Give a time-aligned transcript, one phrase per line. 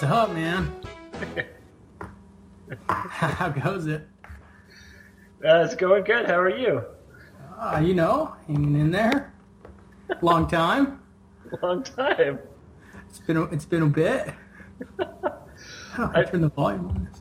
[0.00, 0.74] What's up, man?
[2.88, 4.08] How goes it?
[5.44, 6.24] uh, it's going good.
[6.24, 6.82] How are you?
[7.58, 9.34] Uh, you know, hanging in there.
[10.22, 11.02] Long time.
[11.62, 12.38] Long time.
[13.10, 14.32] It's been a, it's been a bit.
[14.98, 15.06] Do
[15.98, 17.20] I turn the volume on this?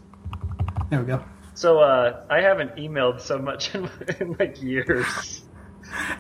[0.89, 1.21] There we go.
[1.55, 3.89] So uh, I haven't emailed so much in,
[4.21, 5.43] in like years.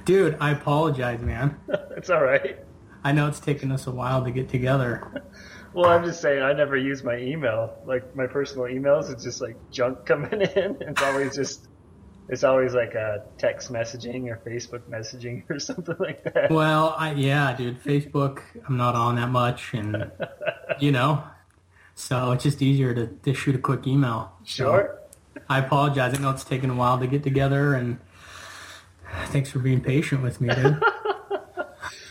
[0.03, 1.57] Dude, I apologize, man.
[1.95, 2.59] it's all right.
[3.01, 5.23] I know it's taken us a while to get together.
[5.73, 7.75] Well, I'm just saying I never use my email.
[7.85, 10.77] Like my personal emails, it's just like junk coming in.
[10.81, 11.67] It's always just
[12.27, 16.51] it's always like uh, text messaging or Facebook messaging or something like that.
[16.51, 20.11] Well, I yeah, dude, Facebook, I'm not on that much and
[20.79, 21.23] you know,
[21.95, 24.31] so it's just easier to, to shoot a quick email.
[24.43, 24.95] So, Sure.
[25.49, 26.17] I apologize.
[26.17, 27.99] I know it's taken a while to get together and
[29.27, 30.81] thanks for being patient with me, dude.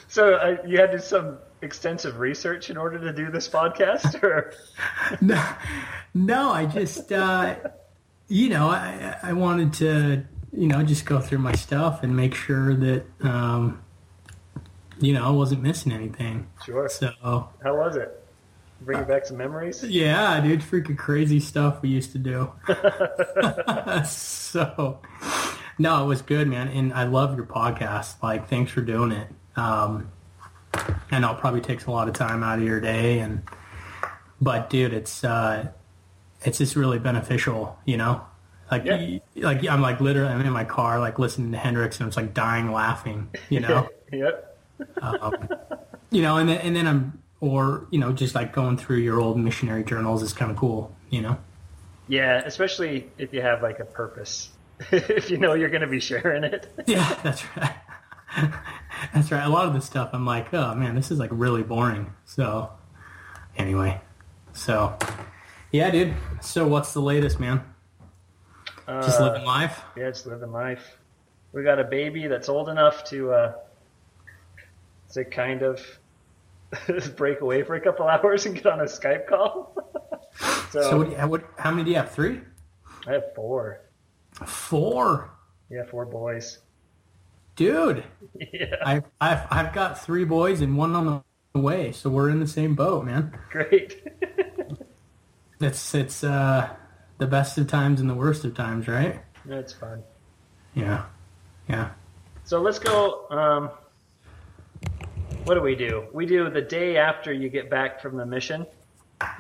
[0.09, 4.53] So uh, you had to some extensive research in order to do this podcast, or
[5.21, 5.45] no,
[6.15, 7.57] no, I just, uh,
[8.29, 12.35] you know, I, I wanted to, you know, just go through my stuff and make
[12.35, 13.83] sure that, um,
[15.01, 16.49] you know, I wasn't missing anything.
[16.65, 16.89] sure.
[16.89, 18.25] So, How was it?
[18.81, 19.83] Bring you back some memories.
[19.83, 22.53] yeah, dude, freaking crazy stuff we used to do.
[24.05, 25.01] so,
[25.79, 26.69] no, it was good, man.
[26.69, 28.23] And I love your podcast.
[28.23, 29.29] Like, thanks for doing it.
[29.57, 30.13] Um,
[31.11, 33.43] I know it probably takes a lot of time out of your day and,
[34.41, 35.69] but dude, it's, uh,
[36.45, 38.23] it's just really beneficial, you know?
[38.71, 39.19] Like, Yeah.
[39.37, 42.35] like I'm like literally, I'm in my car, like listening to Hendrix and it's like
[42.35, 43.89] dying laughing, you know?
[44.11, 44.57] Yep.
[46.11, 49.21] you know, and then, and then I'm, or, you know, just like going through your
[49.21, 51.37] old missionary journals is kind of cool, you know?
[52.09, 54.49] Yeah, especially if you have like a purpose.
[54.93, 56.73] if you know you're going to be sharing it.
[56.87, 57.75] Yeah, that's right.
[59.15, 59.45] that's right.
[59.45, 62.13] A lot of this stuff, I'm like, oh man, this is like really boring.
[62.25, 62.71] So,
[63.57, 64.01] anyway,
[64.53, 64.97] so
[65.73, 66.15] yeah, dude.
[66.41, 67.63] So, what's the latest, man?
[68.87, 69.83] Just Uh, living life.
[69.97, 70.97] Yeah, just living life.
[71.53, 73.53] We got a baby that's old enough to, uh,
[75.13, 75.81] to kind of
[77.17, 79.75] break away for a couple hours and get on a Skype call.
[80.71, 81.45] so, So, what, what?
[81.59, 82.11] How many do you have?
[82.11, 82.41] Three,
[83.07, 83.81] I have four.
[84.47, 85.31] four,
[85.71, 86.59] Yeah, four boys.
[87.59, 88.05] Dude.
[88.53, 92.39] Yeah, I've I've I've got three boys and one on the way, so we're in
[92.41, 93.37] the same boat, man.
[93.51, 94.03] great.
[95.61, 96.69] It's it's uh
[97.19, 99.21] the best of times and the worst of times, right?
[99.45, 100.05] That's fun.
[100.75, 101.07] Yeah,
[101.69, 101.91] yeah.
[102.45, 103.27] So let's go.
[103.29, 103.71] Um,
[105.45, 106.05] what do we do?
[106.13, 108.67] We do the day after you get back from the mission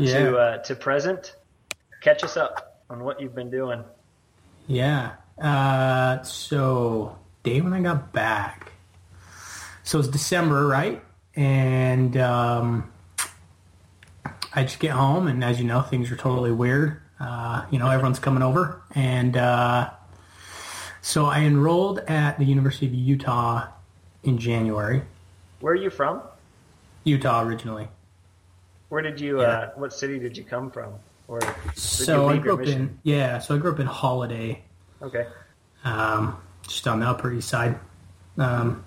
[0.00, 0.18] Yeah.
[0.18, 1.36] to uh, to present.
[2.00, 3.84] Catch us up on what you've been doing.
[4.66, 5.12] Yeah.
[5.40, 8.72] Uh, so day when I got back.
[9.84, 11.02] So it's December, right?
[11.34, 12.90] And um,
[14.54, 17.00] I just get home, and as you know, things are totally weird.
[17.20, 19.90] Uh, you know, everyone's coming over, and uh,
[21.00, 23.66] so I enrolled at the University of Utah
[24.22, 25.02] in January.
[25.60, 26.22] Where are you from?
[27.04, 27.88] Utah originally.
[28.88, 29.40] Where did you?
[29.40, 30.92] Uh, what city did you come from?
[31.26, 31.40] Or
[31.74, 32.80] So I grew up mission?
[32.82, 33.38] in yeah.
[33.38, 34.58] So I grew up in Holladay,
[35.02, 35.26] Okay.
[35.84, 36.36] um,
[36.68, 37.78] just on the Upper East Side.
[38.36, 38.84] Um,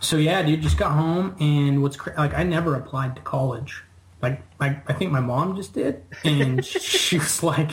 [0.00, 3.82] so yeah, dude, just got home, and what's cra- like I never applied to college.
[4.22, 7.70] Like, I, I think my mom just did, and she was like,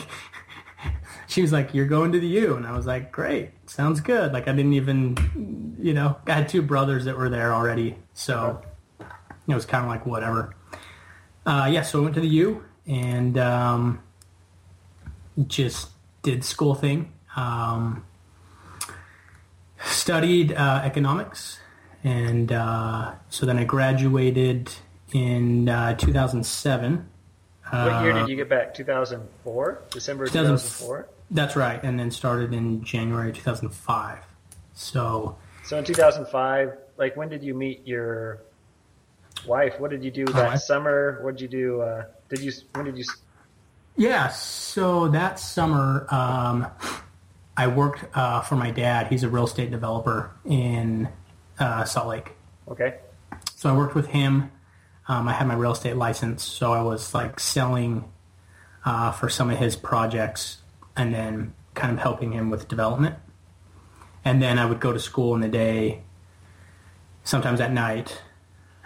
[1.28, 4.32] she was like, "You're going to the U," and I was like, "Great, sounds good."
[4.32, 8.62] Like I didn't even, you know, I had two brothers that were there already, so
[9.46, 10.54] it was kind of like whatever.
[11.44, 14.02] Uh, yeah, so I went to the U and um,
[15.46, 15.90] just
[16.22, 17.12] did school thing.
[17.36, 18.04] Um,
[19.84, 21.58] studied uh, economics,
[22.04, 24.70] and uh, so then I graduated
[25.12, 27.08] in uh, 2007.
[27.70, 28.74] What year Uh, did you get back?
[28.74, 29.82] 2004?
[29.90, 31.08] December 2004?
[31.30, 34.18] That's right, and then started in January 2005.
[34.74, 38.40] So So in 2005, like when did you meet your
[39.46, 39.78] wife?
[39.80, 41.20] What did you do that summer?
[41.22, 41.80] What did you do?
[41.80, 42.52] Uh, did you?
[42.74, 43.04] When did you?
[43.96, 46.66] yeah, so that summer um,
[47.56, 49.08] I worked uh, for my dad.
[49.08, 51.08] He's a real estate developer in
[51.58, 52.32] uh, Salt Lake.
[52.68, 52.98] Okay.
[53.54, 54.50] So I worked with him
[55.08, 58.10] um, I had my real estate license, so I was like selling
[58.84, 60.58] uh, for some of his projects,
[60.96, 63.16] and then kind of helping him with development.
[64.24, 66.02] And then I would go to school in the day,
[67.24, 68.22] sometimes at night,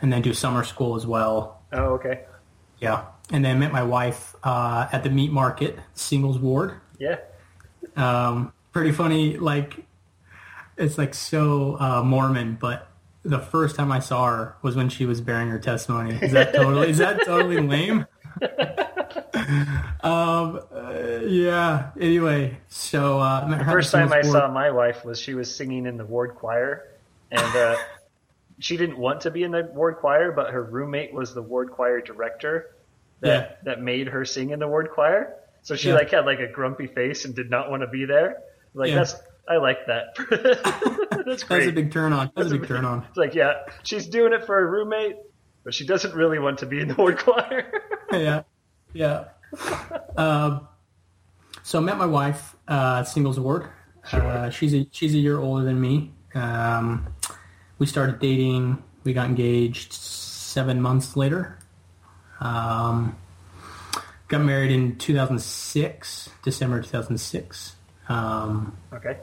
[0.00, 1.60] and then do summer school as well.
[1.72, 2.24] Oh, okay.
[2.80, 6.80] Yeah, and then I met my wife uh, at the meat market, singles ward.
[6.98, 7.18] Yeah.
[7.94, 9.38] Um, pretty funny.
[9.38, 9.86] Like
[10.76, 12.88] it's like so uh, Mormon, but
[13.22, 16.14] the first time I saw her was when she was bearing her testimony.
[16.20, 16.90] Is that totally?
[16.90, 18.04] is that totally lame?
[20.02, 21.90] um, uh, yeah.
[21.98, 25.96] Anyway, so uh, The first time I saw my wife was she was singing in
[25.96, 26.86] the ward choir,
[27.30, 27.76] and uh,
[28.58, 31.70] she didn't want to be in the ward choir, but her roommate was the ward
[31.70, 32.74] choir director
[33.20, 35.34] that that made her sing in the ward choir.
[35.62, 35.94] So she Yeah.
[35.94, 38.42] like had like a grumpy face and did not want to be there.
[38.76, 38.96] Like Yeah.
[38.96, 39.16] that's
[39.48, 40.16] I like that.
[41.26, 41.58] that's great.
[41.58, 42.30] That's a big turn on.
[42.36, 43.04] That's a big turn on.
[43.08, 45.16] It's like yeah, she's doing it for a roommate,
[45.64, 47.72] but she doesn't really want to be in the ward choir.
[48.12, 48.42] yeah,
[48.92, 49.24] yeah.
[50.16, 50.66] Um,
[51.62, 53.68] so I met my wife uh, at Singles Ward.
[54.10, 56.12] Uh, she's a she's a year older than me.
[56.34, 57.06] Um,
[57.78, 58.82] we started dating.
[59.04, 61.58] We got engaged seven months later.
[62.40, 63.16] Um,
[64.28, 67.75] got married in 2006, December 2006.
[68.08, 69.18] Um, okay,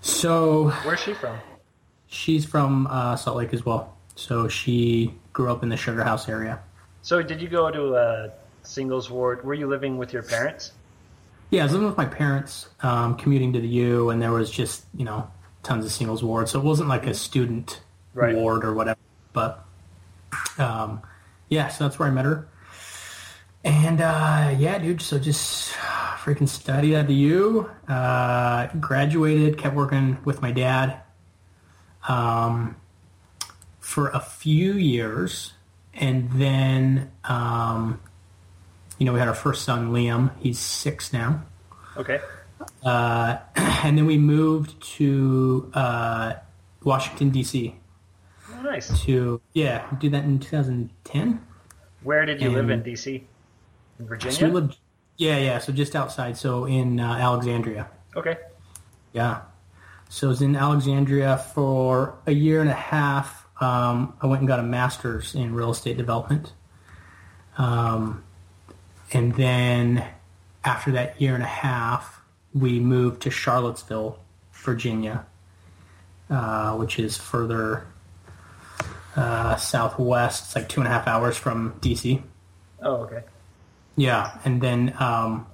[0.00, 1.38] so where's she from?
[2.06, 3.96] she's from uh, Salt Lake as well.
[4.16, 6.60] So she grew up in the Sugar House area.
[7.02, 9.44] So did you go to a singles ward?
[9.44, 10.72] Were you living with your parents?
[11.50, 14.50] Yeah, I was living with my parents, um, commuting to the U, and there was
[14.50, 15.30] just you know
[15.62, 17.80] tons of singles wards, so it wasn't like a student
[18.14, 18.34] Right.
[18.34, 18.98] ward or whatever.
[19.32, 19.64] But
[20.58, 21.00] um,
[21.48, 22.46] yeah, so that's where I met her,
[23.64, 25.00] and uh, yeah, dude.
[25.02, 25.74] So just
[26.22, 31.00] freaking studied at the U, uh, graduated, kept working with my dad
[32.08, 32.76] um,
[33.78, 35.54] for a few years,
[35.94, 38.00] and then um,
[38.98, 40.30] you know we had our first son, Liam.
[40.40, 41.42] He's six now.
[41.96, 42.20] Okay.
[42.84, 46.34] Uh, and then we moved to uh,
[46.84, 47.74] Washington D.C.
[48.52, 49.00] Oh, nice.
[49.04, 51.46] To yeah, we did that in 2010.
[52.02, 53.22] Where did you live in DC?
[53.98, 54.36] In Virginia?
[54.36, 54.70] So
[55.20, 55.58] yeah, yeah.
[55.58, 57.88] So just outside, so in uh, Alexandria.
[58.16, 58.38] okay.
[59.12, 59.42] Yeah.
[60.08, 63.46] So I was in Alexandria for a year and a half.
[63.60, 66.54] Um, I went and got a master's in real estate development.
[67.58, 68.24] Um,
[69.12, 70.04] and then
[70.64, 72.22] after that year and a half,
[72.54, 74.18] we moved to Charlottesville,
[74.54, 75.26] Virginia,
[76.30, 77.86] uh, which is further
[79.16, 80.44] uh, southwest.
[80.46, 82.22] It's like two and a half hours from DC.
[82.82, 83.22] Oh, okay.
[83.96, 85.46] Yeah, and then um,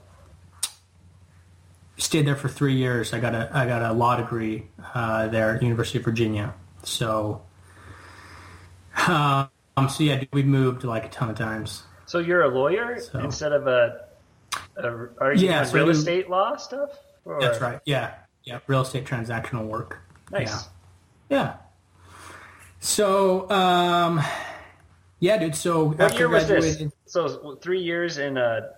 [1.97, 3.13] stayed there for three years.
[3.13, 6.55] I got a I got a law degree uh, there at University of Virginia.
[6.85, 7.43] So,
[9.09, 9.49] um,
[9.89, 11.83] so yeah, we moved like a ton of times.
[12.07, 14.07] So you're a lawyer So- instead of a,
[14.77, 14.89] a
[15.21, 16.91] are you Yeah, so real estate law stuff?
[17.25, 17.81] Or- That's right.
[17.85, 19.99] Yeah, yeah, real estate transactional work.
[20.31, 20.67] Nice.
[21.29, 21.55] Yeah, yeah.
[22.79, 24.23] So, um,
[25.21, 25.55] yeah, dude.
[25.55, 26.83] So What year was this?
[27.07, 28.73] So three years in uh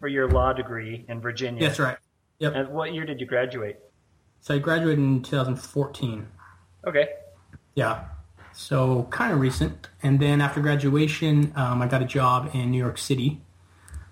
[0.00, 1.66] for your law degree in Virginia.
[1.66, 1.96] that's right.
[2.38, 2.52] Yep.
[2.54, 3.78] And what year did you graduate?
[4.40, 6.28] So I graduated in 2014.
[6.86, 7.08] Okay.
[7.74, 8.04] Yeah.
[8.52, 9.88] So kind of recent.
[10.02, 13.40] And then after graduation, um, I got a job in New York City.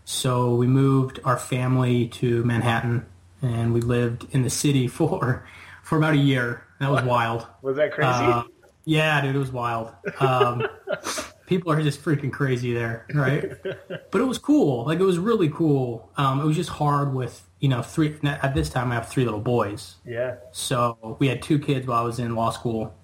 [0.04, 3.07] So we moved our family to Manhattan,
[3.40, 5.47] and we lived in the city for
[5.83, 6.62] for about a year.
[6.81, 7.47] That was wild.
[7.62, 8.11] Was that crazy?
[8.11, 8.43] Uh,
[8.85, 9.93] yeah, dude, it was wild.
[10.21, 10.66] Um,
[11.46, 13.52] people are just freaking crazy there, right?
[14.10, 14.84] But it was cool.
[14.86, 16.10] Like it was really cool.
[16.16, 18.16] Um, it was just hard with you know three.
[18.24, 19.96] At this time, I have three little boys.
[20.04, 20.36] yeah.
[20.52, 22.94] So we had two kids while I was in law school,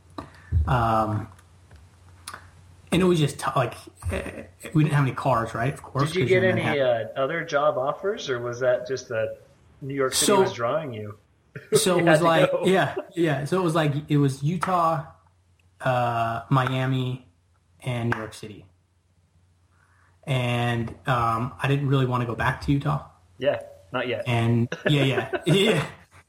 [0.67, 1.29] um,
[2.93, 3.75] and it was just t- like
[4.11, 4.45] eh,
[4.75, 5.73] we didn't have any cars, right?
[5.73, 6.13] Of course.
[6.13, 9.39] Did you get any uh, other job offers, or was that just that
[9.81, 11.19] New York City So- was drawing you?
[11.75, 12.63] so it was like go.
[12.65, 13.45] yeah, yeah.
[13.45, 15.05] So it was like it was Utah,
[15.81, 17.27] uh, Miami,
[17.83, 18.67] and New York City,
[20.27, 23.07] and um, I didn't really want to go back to Utah.
[23.39, 23.61] Yeah.
[23.93, 24.23] Not yet.
[24.27, 25.85] and yeah, yeah, yeah.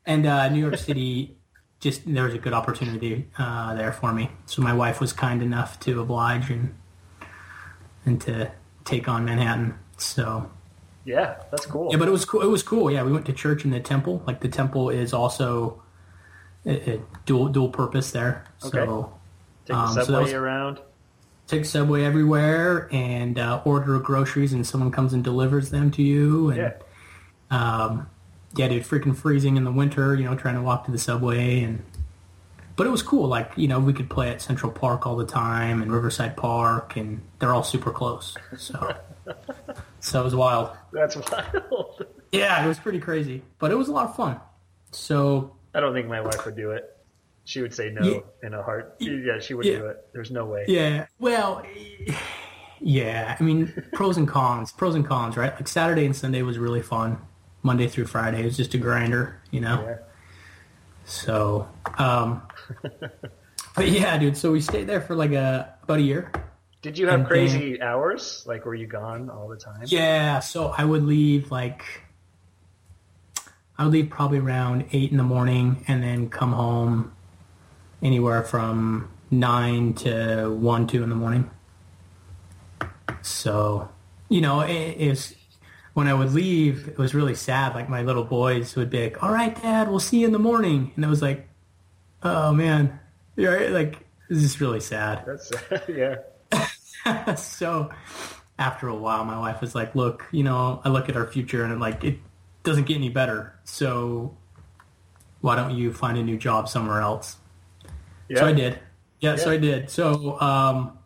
[0.05, 1.38] And uh, New York City,
[1.79, 4.31] just there was a good opportunity uh, there for me.
[4.48, 6.74] So my wife was kind enough to oblige and
[8.03, 8.51] and to
[8.84, 9.75] take on Manhattan.
[9.98, 10.50] So
[11.05, 11.36] yeah.
[11.51, 11.89] That's cool.
[11.91, 12.41] yeah, but it was cool.
[12.41, 12.89] It was cool.
[12.89, 14.24] Yeah, we went to church in the temple.
[14.25, 15.84] Like the temple is also
[16.65, 18.46] a, a dual dual purpose there.
[18.58, 18.79] So Okay.
[19.65, 20.79] Take the um, so subway was- around.
[21.48, 26.50] Take subway everywhere and uh, order groceries, and someone comes and delivers them to you.
[26.50, 26.74] And Yeah.
[27.50, 28.07] um,
[28.55, 31.62] yeah, dude, freaking freezing in the winter, you know, trying to walk to the subway
[31.63, 31.83] and
[32.77, 33.27] but it was cool.
[33.27, 36.95] Like you know, we could play at Central Park all the time and Riverside Park,
[36.95, 38.36] and they're all super close.
[38.57, 38.95] So,
[40.00, 40.71] so it was wild.
[40.91, 42.05] That's wild.
[42.31, 44.39] Yeah, it was pretty crazy, but it was a lot of fun.
[44.91, 46.90] So I don't think my wife would do it.
[47.43, 48.48] She would say no Yeah.
[48.48, 48.95] in a heart.
[49.00, 49.79] Yeah, she would Yeah.
[49.79, 50.07] do it.
[50.13, 50.65] There's no way.
[50.67, 51.63] yeah, well,
[52.79, 53.36] yeah.
[53.39, 55.53] I mean, pros and cons, pros and cons, right?
[55.53, 57.17] Like Saturday and Sunday was really fun.
[57.63, 59.83] Monday through Friday was just a grinder, you know.
[59.88, 59.98] Yeah.
[61.05, 61.67] So,
[61.98, 62.41] um,
[63.75, 64.38] but yeah, dude.
[64.38, 66.31] So we stayed there for like a about a year.
[66.81, 68.43] Did you have crazy hours?
[68.48, 69.83] Like, were you gone all the time?
[69.86, 71.83] Yeah, so I would leave like
[73.77, 77.12] I would leave probably around eight in the morning and then come home
[78.01, 81.50] anywhere from nine to one, two in the morning.
[83.22, 83.89] So,
[84.29, 85.34] you know, it, it's
[85.93, 87.75] when I would leave, it was really sad.
[87.75, 90.39] Like my little boys would be like, "All right, Dad, we'll see you in the
[90.39, 91.48] morning," and it was like,
[92.24, 93.00] "Oh man,
[93.36, 95.24] you're right." Like this is really sad.
[95.27, 95.51] That's
[95.88, 96.15] yeah.
[97.36, 97.89] so
[98.60, 101.63] after a while my wife was like look you know i look at our future
[101.63, 102.20] and I'm like it
[102.63, 104.38] doesn't get any better so
[105.41, 107.38] why don't you find a new job somewhere else
[108.31, 108.39] Yeah.
[108.39, 108.79] so i did
[109.19, 110.97] yeah, so i did so um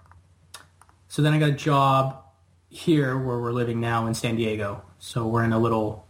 [1.07, 2.21] so then i got a job
[2.69, 6.05] here where we're living now in san diego so we're in a little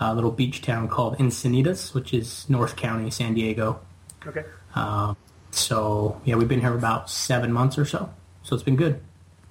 [0.00, 3.78] uh, little beach town called encinitas which is north county san diego
[4.26, 4.44] Okay.
[4.74, 5.16] um,
[5.50, 8.08] so yeah we've been here about seven months or so
[8.42, 9.00] so it's been good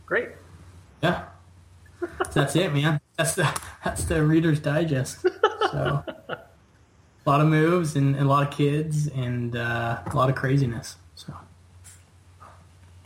[0.05, 0.29] Great.
[1.01, 1.25] yeah.
[2.01, 2.99] So that's it, man.
[3.17, 3.47] That's the
[3.85, 5.21] that's the Reader's Digest.
[5.71, 10.29] So a lot of moves and, and a lot of kids and uh, a lot
[10.29, 10.97] of craziness.
[11.15, 11.33] So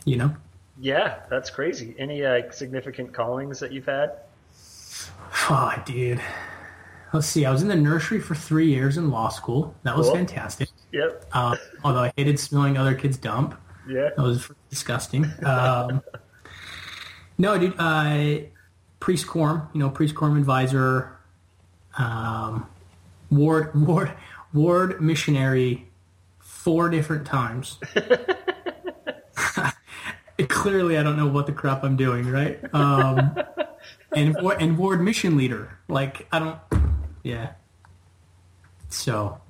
[0.04, 0.34] you know,
[0.80, 1.94] Yeah, that's crazy.
[1.98, 4.12] Any uh, significant callings that you've had?
[5.50, 6.20] oh, dude.
[7.12, 7.44] Let's see.
[7.46, 9.74] I was in the nursery for three years in law school.
[9.82, 10.16] That was Cool.
[10.16, 10.68] fantastic.
[10.92, 11.24] Yep.
[11.32, 13.58] Um, although I hated smelling other kids' dump.
[13.88, 14.10] Yeah.
[14.16, 15.26] That was disgusting.
[15.42, 16.02] Um,
[17.38, 17.74] no, dude.
[17.78, 18.40] Uh,
[19.00, 21.16] priest quorum, you know, priest quorum advisor,
[21.96, 22.66] um,
[23.30, 24.12] ward ward
[24.52, 25.87] ward missionary,
[26.68, 27.78] four different times.
[30.48, 32.60] Clearly, I don't know what the crap I'm doing, right?
[32.74, 33.38] Um,
[34.14, 36.58] and and ward mission leader, like I don't,
[37.22, 37.52] yeah.
[38.90, 39.40] So,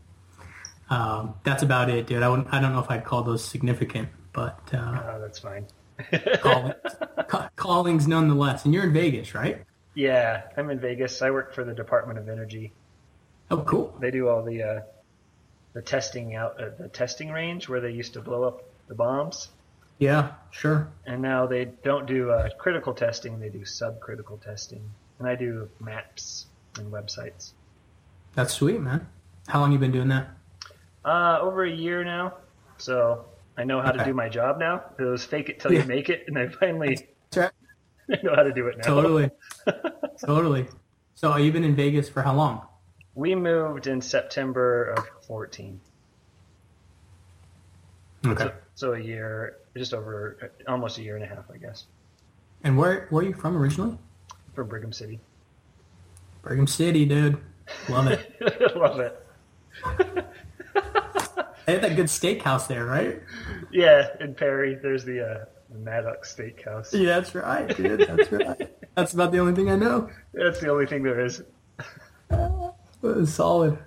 [0.91, 2.23] um, that's about it, dude.
[2.23, 5.67] I wouldn't, I don't know if I'd call those significant, but uh, Oh, that's fine.
[6.41, 6.75] callings,
[7.27, 8.65] ca- callings nonetheless.
[8.65, 9.65] And you're in Vegas, right?
[9.95, 11.21] Yeah, I'm in Vegas.
[11.21, 12.73] I work for the Department of Energy.
[13.51, 13.97] Oh, cool.
[14.01, 14.81] They do all the uh,
[15.73, 19.49] the testing out at the testing range where they used to blow up the bombs,
[19.99, 20.89] Yeah, sure.
[21.07, 23.39] and now they don't do uh, critical testing.
[23.39, 24.83] They do subcritical testing,
[25.19, 26.47] and I do maps
[26.79, 27.53] and websites.
[28.35, 29.07] That's sweet, man.
[29.49, 30.29] How long you been doing that?
[31.05, 32.35] Uh, over a year now,
[32.77, 33.25] so
[33.57, 34.85] I know how to do my job now.
[34.99, 36.99] It was fake it till you make it, and I finally
[37.37, 37.51] right.
[38.23, 38.85] know how to do it now.
[38.85, 39.31] Totally.
[40.25, 40.67] totally.
[41.15, 42.68] So, you've been in Vegas for how long?
[43.19, 45.81] We moved in September of 14.
[48.25, 48.45] Okay.
[48.45, 51.87] So, so a year, just over, almost a year and a half, I guess,
[52.63, 53.99] And where where are you from originally?
[54.55, 55.19] from Brigham City.
[56.43, 57.39] Brigham City, dude.
[57.89, 58.37] Love it.
[58.77, 59.21] Love it.
[61.67, 63.21] they had that good steakhouse there, right?
[63.73, 66.93] Yeah, in Perry, there's the, uh, the Maddox Steakhouse.
[66.93, 67.99] Yeah, that's right, dude.
[67.99, 68.75] That's right.
[68.95, 70.09] That's about the only thing I know.
[70.33, 71.43] That's the only thing there is.
[73.25, 73.79] Solid.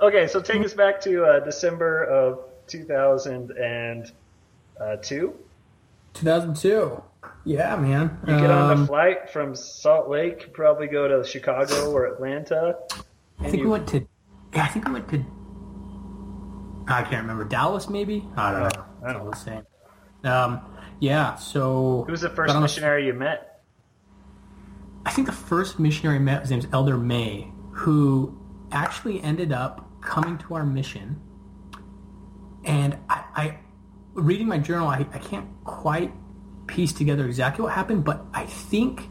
[0.00, 2.38] Okay, so take us back to uh, December of
[2.68, 5.34] 2002.
[6.14, 7.02] 2002.
[7.44, 8.18] Yeah, man.
[8.26, 12.76] You get on Um, the flight from Salt Lake, probably go to Chicago or Atlanta.
[13.40, 14.06] I think we went to.
[14.54, 15.24] Yeah, I think we went to.
[16.88, 18.26] I can't remember Dallas, maybe.
[18.36, 18.70] I don't know.
[19.02, 19.30] Oh, I don't know.
[19.30, 19.64] It's all the
[20.24, 20.32] same.
[20.32, 20.60] Um,
[21.00, 21.34] yeah.
[21.36, 23.44] So Who was the first on a- missionary you met?
[25.04, 28.36] I think the first missionary I met was named Elder May, who
[28.72, 31.20] actually ended up coming to our mission.
[32.64, 33.58] And I, I
[34.14, 36.12] reading my journal, I, I can't quite
[36.66, 39.08] piece together exactly what happened, but I think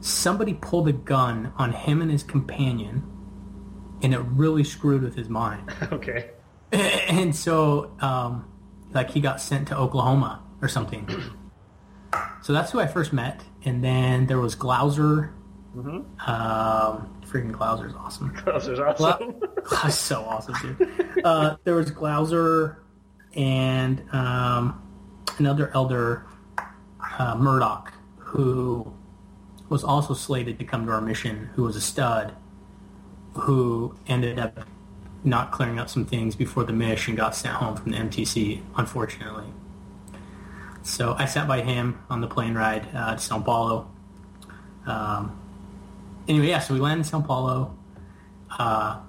[0.00, 3.02] somebody pulled a gun on him and his companion,
[4.02, 5.72] and it really screwed with his mind.
[5.92, 6.30] Okay.
[6.72, 8.50] and so um,
[8.92, 11.08] like he got sent to Oklahoma or something.
[12.42, 15.32] so that's who I first met, and then there was Glauser.
[15.74, 18.34] Um, freaking Glauser's awesome.
[18.46, 19.40] Are awesome.
[19.64, 21.24] Glauser's so awesome, dude.
[21.24, 22.82] Uh, there was Glauser
[23.34, 24.80] and um,
[25.38, 26.26] another elder,
[27.18, 28.92] uh, Murdoch, who
[29.68, 32.34] was also slated to come to our mission, who was a stud,
[33.34, 34.66] who ended up
[35.24, 38.62] not clearing up some things before the Mish and got sent home from the MTC,
[38.76, 39.46] unfortunately.
[40.82, 43.90] So I sat by him on the plane ride uh, to Sao Paulo.
[44.86, 45.40] Um,
[46.28, 47.76] anyway, yeah, so we land in Sao Paulo.
[48.50, 49.00] Uh,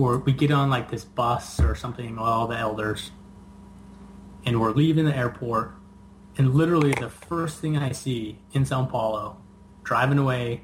[0.00, 3.10] where we get on like this bus or something, all the elders,
[4.46, 5.74] and we're leaving the airport.
[6.38, 9.36] And literally the first thing I see in Sao Paulo,
[9.84, 10.62] driving away,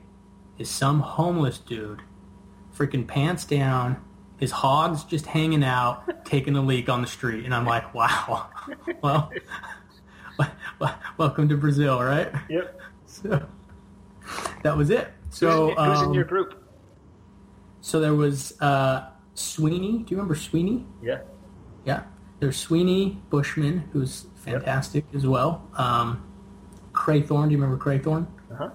[0.59, 2.01] is some homeless dude,
[2.75, 4.03] freaking pants down,
[4.39, 7.45] his hogs just hanging out, taking a leak on the street.
[7.45, 8.49] And I'm like, wow,
[9.03, 9.31] well,
[11.19, 12.33] welcome to Brazil, right?
[12.49, 12.81] Yep.
[13.05, 13.47] So
[14.63, 15.13] that was it.
[15.31, 16.63] So in, who's in um, your group?
[17.81, 19.99] so there was uh, Sweeney.
[19.99, 20.85] Do you remember Sweeney?
[21.03, 21.21] Yeah.
[21.85, 22.03] Yeah.
[22.41, 25.69] There's Sweeney Bushman, who's fantastic as well.
[25.77, 26.23] Um,
[26.93, 27.47] Craythorne.
[27.49, 28.27] Do you remember Craythorne?
[28.53, 28.71] Uh huh.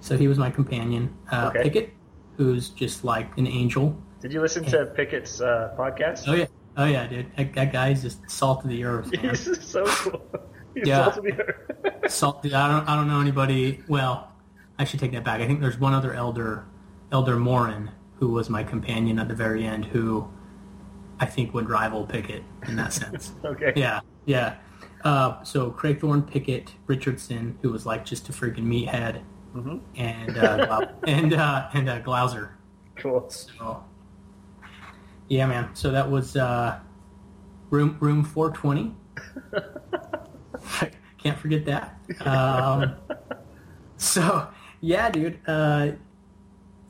[0.00, 1.14] So he was my companion.
[1.30, 1.62] Uh, Okay.
[1.64, 1.90] Pickett,
[2.36, 3.96] who's just like an angel.
[4.20, 6.24] Did you listen to Pickett's uh, podcast?
[6.28, 6.46] Oh yeah.
[6.76, 7.26] Oh yeah, dude.
[7.36, 9.10] That, that guy's just salt of the earth.
[9.12, 9.24] Man.
[9.34, 10.22] He's so cool.
[10.74, 11.04] He's Yeah.
[11.10, 12.08] supposed to be her.
[12.08, 12.40] salt.
[12.44, 12.88] I don't.
[12.88, 13.82] I don't know anybody.
[13.88, 14.30] Well,
[14.78, 15.40] I should take that back.
[15.40, 16.66] I think there's one other elder,
[17.12, 20.28] Elder Morin, who was my companion at the very end, who
[21.18, 23.32] I think would rival Pickett in that sense.
[23.44, 23.72] okay.
[23.76, 24.56] Yeah, yeah.
[25.04, 29.22] Uh, so Craythorne, Pickett, Richardson, who was like just a freaking meathead,
[29.54, 29.80] Mhm.
[29.96, 32.56] and uh, and uh, and uh, Glauser.
[32.96, 33.28] Cool.
[33.30, 33.82] So
[35.28, 35.70] yeah, man.
[35.74, 36.78] So that was uh,
[37.70, 38.94] room room four twenty.
[41.18, 41.98] Can't forget that.
[42.26, 42.94] Um,
[43.96, 44.48] so
[44.86, 45.40] yeah, dude.
[45.48, 45.92] Uh,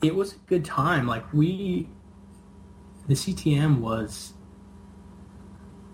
[0.03, 1.07] it was a good time.
[1.07, 1.89] Like we,
[3.07, 4.33] the CTM was.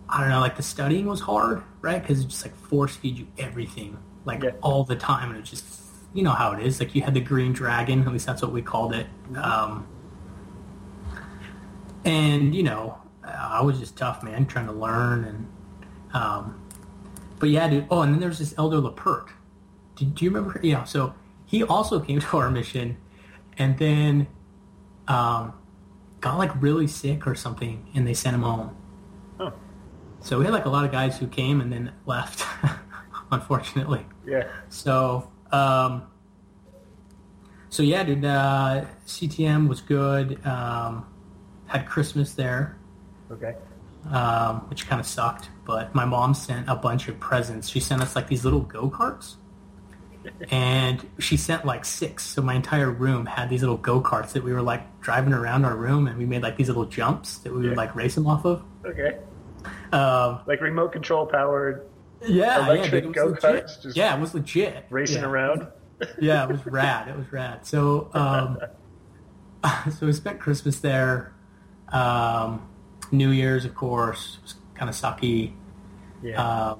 [0.09, 1.99] I don't know, like the studying was hard, right?
[2.01, 4.51] Because it just like force feed you everything, like Yeah.
[4.61, 5.65] all the time, and it just,
[6.13, 6.79] you know how it is.
[6.79, 9.07] Like you had the green dragon, at least that's what we called it.
[9.35, 9.87] Um,
[12.05, 15.47] and you know, I was just tough, man, trying to learn and,
[16.13, 16.59] um,
[17.39, 17.87] but yeah, dude.
[17.89, 19.29] Oh, and then there's this Elder Lepert.
[19.95, 20.59] Do, do you remember?
[20.61, 20.83] Yeah.
[20.83, 21.15] So
[21.53, 22.97] he also came to our mission,
[23.59, 24.25] and then,
[25.07, 25.53] um,
[26.19, 28.75] got like really sick or something, and they sent him home.
[29.39, 29.53] Oh.
[30.19, 32.43] So we had like a lot of guys who came and then left,
[33.31, 34.03] unfortunately.
[34.25, 34.47] Yeah.
[34.69, 36.07] So, um,
[37.69, 40.43] so yeah, dude, uh, CTM was good.
[40.47, 41.05] Um,
[41.67, 42.77] had Christmas there,
[43.31, 43.53] Okay.
[44.09, 45.49] um, which kind of sucked.
[45.65, 47.69] But my mom sent a bunch of presents.
[47.69, 49.35] She sent us like these little go karts,
[50.51, 52.25] and she sent like six.
[52.25, 55.65] So my entire room had these little go karts that we were like driving around
[55.65, 58.27] our room, and we made like these little jumps that we would like race them
[58.27, 58.63] off of.
[58.85, 59.17] Okay.
[59.91, 61.87] Um, Like remote control powered
[62.25, 63.67] yeah, Electric yeah, it was go-karts, legit.
[63.83, 64.85] just Yeah, it was legit.
[64.89, 65.27] racing Yeah.
[65.27, 65.67] around.
[66.21, 67.07] yeah, it was rad.
[67.09, 67.65] It was rad.
[67.65, 68.57] So, um,
[69.97, 71.33] so we spent Christmas there.
[71.89, 72.67] Um,
[73.11, 75.53] New Year's, of course, was kind of sucky.
[76.21, 76.41] Yeah.
[76.41, 76.79] Um,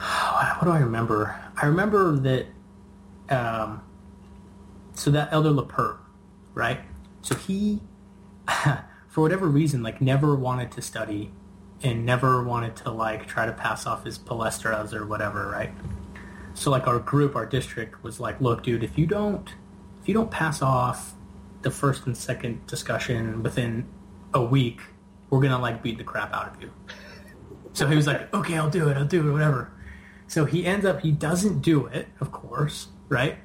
[0.00, 1.38] what do I remember?
[1.60, 2.46] I remember that.
[3.28, 3.82] Um,
[4.94, 5.98] so that Elder Lepert,
[6.52, 6.80] right?
[7.22, 7.80] So he,
[9.08, 11.32] for whatever reason, like never wanted to study,
[11.82, 15.72] and never wanted to like try to pass off his palestras or whatever, right?
[16.54, 19.48] So like our group, our district was like, look, dude, if you don't,
[20.02, 21.14] if you don't pass off
[21.62, 23.86] the first and second discussion within
[24.34, 24.80] a week,
[25.30, 26.70] we're gonna like beat the crap out of you.
[27.72, 29.72] So he was like, okay, I'll do it, I'll do it, whatever.
[30.30, 33.38] So he ends up, he doesn't do it, of course, right?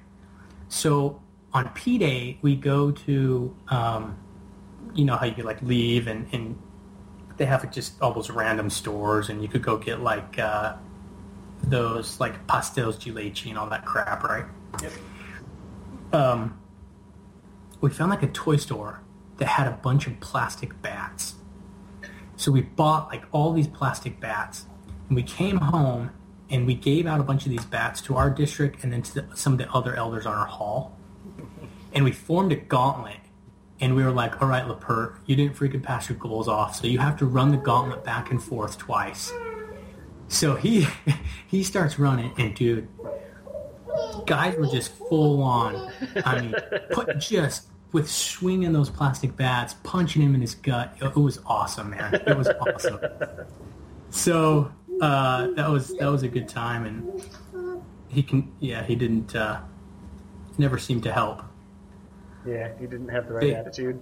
[0.67, 1.19] So
[1.51, 4.19] on P Day, we go to, um,
[4.93, 6.55] you know how you could like leave and, and
[7.37, 10.75] they have like, just all those random stores and you could go get like uh,
[11.63, 14.45] those like pastels de leche and all that crap, right?
[14.83, 14.91] Yep.
[16.13, 16.59] um,
[17.81, 19.01] we found like a toy store
[19.37, 21.33] that had a bunch of plastic bats.
[22.35, 24.67] So we bought like all these plastic bats,
[25.07, 26.11] and we came home
[26.49, 29.13] and we gave out a bunch of these bats to our district and then to
[29.15, 30.97] the, some of the other elders on our hall.
[31.93, 33.19] And we formed a gauntlet,
[33.79, 36.87] and we were like, "All right, Lepert, you didn't freaking pass your goals off, so
[36.87, 39.31] you have to run the gauntlet back and forth twice."
[40.27, 40.87] So he
[41.47, 42.87] he starts running, and dude,
[44.25, 45.91] guys were just full on.
[46.25, 46.55] I mean,
[46.91, 50.97] put just with swinging those plastic bats, punching him in his gut.
[51.01, 52.13] It was awesome, man.
[52.13, 52.99] It was awesome.
[54.09, 59.35] So uh, that was that was a good time, and he can yeah he didn't
[59.35, 59.59] uh,
[60.57, 61.41] never seemed to help.
[62.45, 63.53] Yeah, he didn't have the right Hey.
[63.55, 63.99] attitude.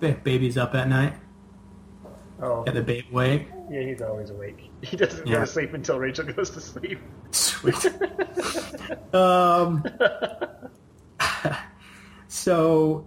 [0.00, 1.14] Ba- Baby's up at night.
[2.42, 3.48] Oh, Got the baby awake.
[3.70, 4.70] yeah, he's always awake.
[4.82, 6.98] He doesn't go to sleep until Rachel goes to sleep.
[7.30, 7.74] Sweet.
[9.14, 9.82] um,
[12.28, 13.06] so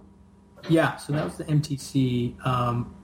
[0.68, 2.44] yeah, so that was the MTC.
[2.46, 2.94] Um,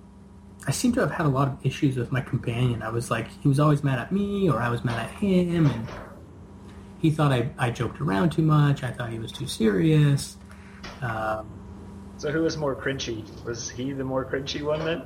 [0.67, 2.83] I seem to have had a lot of issues with my companion.
[2.83, 5.67] I was like, he was always mad at me, or I was mad at him,
[5.67, 5.87] and
[7.01, 8.83] he thought I, I joked around too much.
[8.83, 10.37] I thought he was too serious.
[11.03, 11.47] Um,
[12.17, 13.25] So who was more cringy?
[13.45, 15.03] Was he the more cringy one then?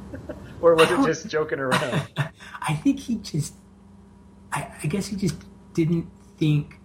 [0.60, 2.02] or was it just joking around?
[2.62, 3.54] I think he just,
[4.52, 5.36] I, I guess he just
[5.74, 6.78] didn't think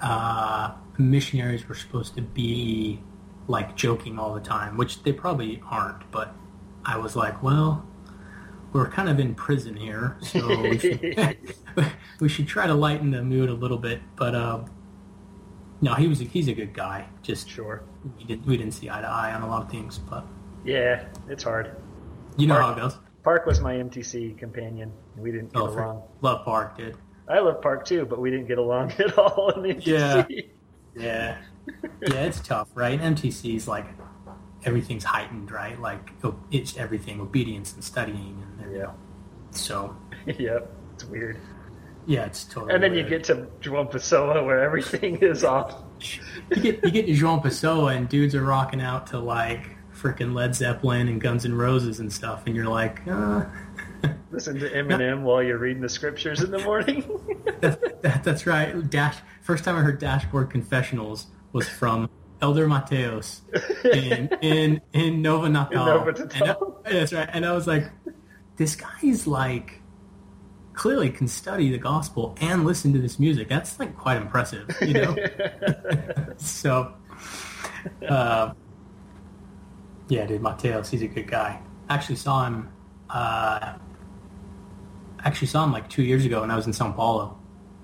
[0.00, 3.00] uh, missionaries were supposed to be
[3.48, 6.10] like joking all the time, which they probably aren't.
[6.10, 6.34] But
[6.84, 7.86] I was like, well,
[8.72, 11.38] we're kind of in prison here, so we should,
[12.20, 14.00] we should try to lighten the mood a little bit.
[14.16, 14.64] But uh,
[15.80, 17.06] no, he was a, he's a good guy.
[17.22, 17.82] Just Sure.
[18.18, 20.24] we didn't we didn't see eye to eye on a lot of things, but
[20.64, 21.76] Yeah, it's hard.
[22.36, 22.98] you know Mark- how it goes.
[23.24, 24.92] Park was my MTC companion.
[25.16, 26.02] We didn't get Oh, along.
[26.22, 26.96] love Park, dude.
[27.28, 29.86] I love Park too, but we didn't get along at all in the MTC.
[29.86, 30.24] Yeah.
[30.96, 31.36] Yeah.
[32.00, 32.98] yeah, it's tough, right?
[33.00, 33.86] MTC is like
[34.64, 35.80] everything's heightened, right?
[35.80, 36.10] Like
[36.50, 38.86] it's everything obedience and studying and everything.
[38.86, 38.92] Yeah.
[39.50, 40.72] So yep.
[40.94, 41.38] It's weird.
[42.06, 42.74] yeah, it's totally.
[42.74, 45.76] And then you get to João Pessoa where everything is off.
[46.50, 50.32] you get you get to João Pessoa and dudes are rocking out to like freaking
[50.34, 53.44] Led Zeppelin and Guns N' Roses and stuff, and you're like, uh,
[54.30, 57.02] Listen to Eminem while you're reading the scriptures in the morning.
[57.60, 58.88] that, that, that's right.
[58.88, 59.16] Dash.
[59.42, 62.08] First time I heard Dashboard Confessionals was from
[62.40, 63.40] Elder Mateos
[63.84, 65.84] in in in Nova Natal.
[65.86, 66.80] Nova And Natal.
[66.86, 67.28] I- that's right.
[67.32, 67.90] And I was like,
[68.56, 69.80] this guy's like
[70.74, 73.48] clearly can study the gospel and listen to this music.
[73.48, 75.16] That's like quite impressive, you know.
[76.36, 76.94] so,
[78.08, 78.52] uh,
[80.08, 81.60] yeah, dude, Mateos, he's a good guy.
[81.90, 82.68] Actually saw him.
[83.10, 83.74] Uh,
[85.24, 87.37] actually saw him like two years ago when I was in Sao Paulo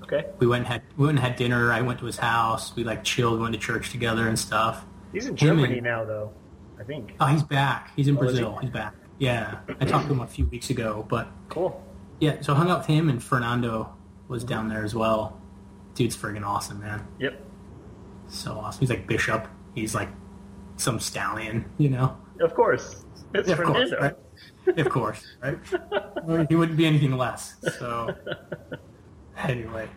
[0.05, 0.25] okay.
[0.39, 1.73] we went and had we went and had dinner.
[1.73, 2.75] I went to his house.
[2.77, 4.85] We like chilled, went to church together and stuff.
[5.13, 6.33] He's in Germany and- now, though.
[6.79, 7.15] I think.
[7.21, 7.93] Oh, he's back.
[7.97, 8.41] He's in Oh, is he?
[8.43, 8.59] Brazil.
[8.61, 8.95] He's back.
[9.19, 11.81] Yeah, I talked to him a few weeks ago, but Cool.
[12.19, 12.41] yeah.
[12.41, 13.95] So I hung out with him and Fernando
[14.29, 15.41] was down there as well.
[15.95, 17.07] Dude's friggin' awesome, man.
[17.21, 17.41] Yep.
[18.27, 18.81] So awesome.
[18.81, 19.47] He's like bishop.
[19.77, 20.09] He's like
[20.77, 22.17] some stallion, you know.
[22.41, 23.05] Of course.
[23.35, 24.17] It's Yeah, of course, Fernando.
[24.67, 24.79] right?
[24.79, 25.59] Of course, right?
[26.49, 27.55] He wouldn't be anything less.
[27.79, 28.15] So
[29.49, 29.89] anyway,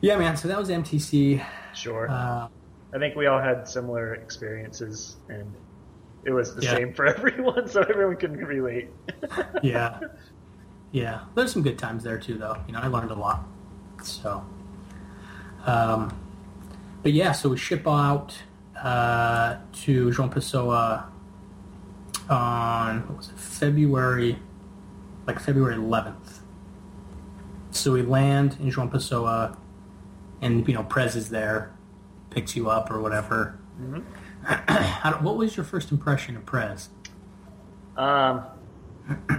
[0.00, 0.36] yeah, man.
[0.36, 1.44] So that was MTC.
[1.74, 2.08] Sure.
[2.10, 2.48] Uh,
[2.92, 5.52] I think we all had similar experiences, and
[6.24, 6.74] it was the Yeah.
[6.76, 8.88] same for everyone, so everyone can relate.
[9.62, 10.00] yeah
[10.92, 13.46] yeah there's some good times there too though you know i learned a lot
[14.02, 14.44] so
[15.66, 16.10] um
[17.04, 18.36] but yeah so we ship out
[18.82, 21.04] uh to joão pessoa
[22.28, 24.36] on what was it february
[25.28, 26.19] like february 11th
[27.70, 29.56] so we land in joão pessoa
[30.42, 31.72] and you know prez is there
[32.30, 33.58] picks you up or whatever
[34.42, 36.90] How, what was your first impression of prez
[37.96, 38.44] Um,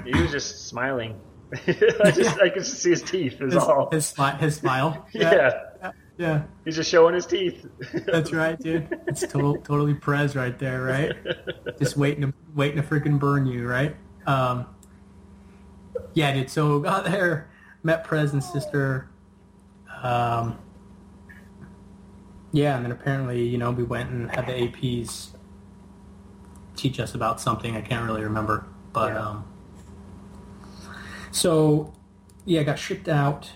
[0.05, 1.19] he was just smiling.
[1.67, 3.41] I just I could just see his teeth.
[3.41, 3.89] Is his, all.
[3.91, 5.51] his, smi- his smile yeah.
[6.17, 7.65] yeah he's just showing his teeth.
[8.05, 8.87] That's right, dude.
[9.07, 11.13] It's total, totally Prez right there, right?
[11.79, 13.95] Just waiting to waiting to freaking burn you, right?
[14.25, 14.65] Um,
[16.13, 16.49] yeah, dude.
[16.49, 17.49] So got there,
[17.83, 19.09] met Prez and sister.
[20.01, 20.57] Um,
[22.51, 25.29] yeah, and then apparently, you know, we went and had the APs
[26.75, 27.75] teach us about something.
[27.75, 29.27] I can't really remember, but Yeah.
[29.27, 29.45] um,
[31.31, 31.93] so
[32.45, 33.51] yeah, I got shipped out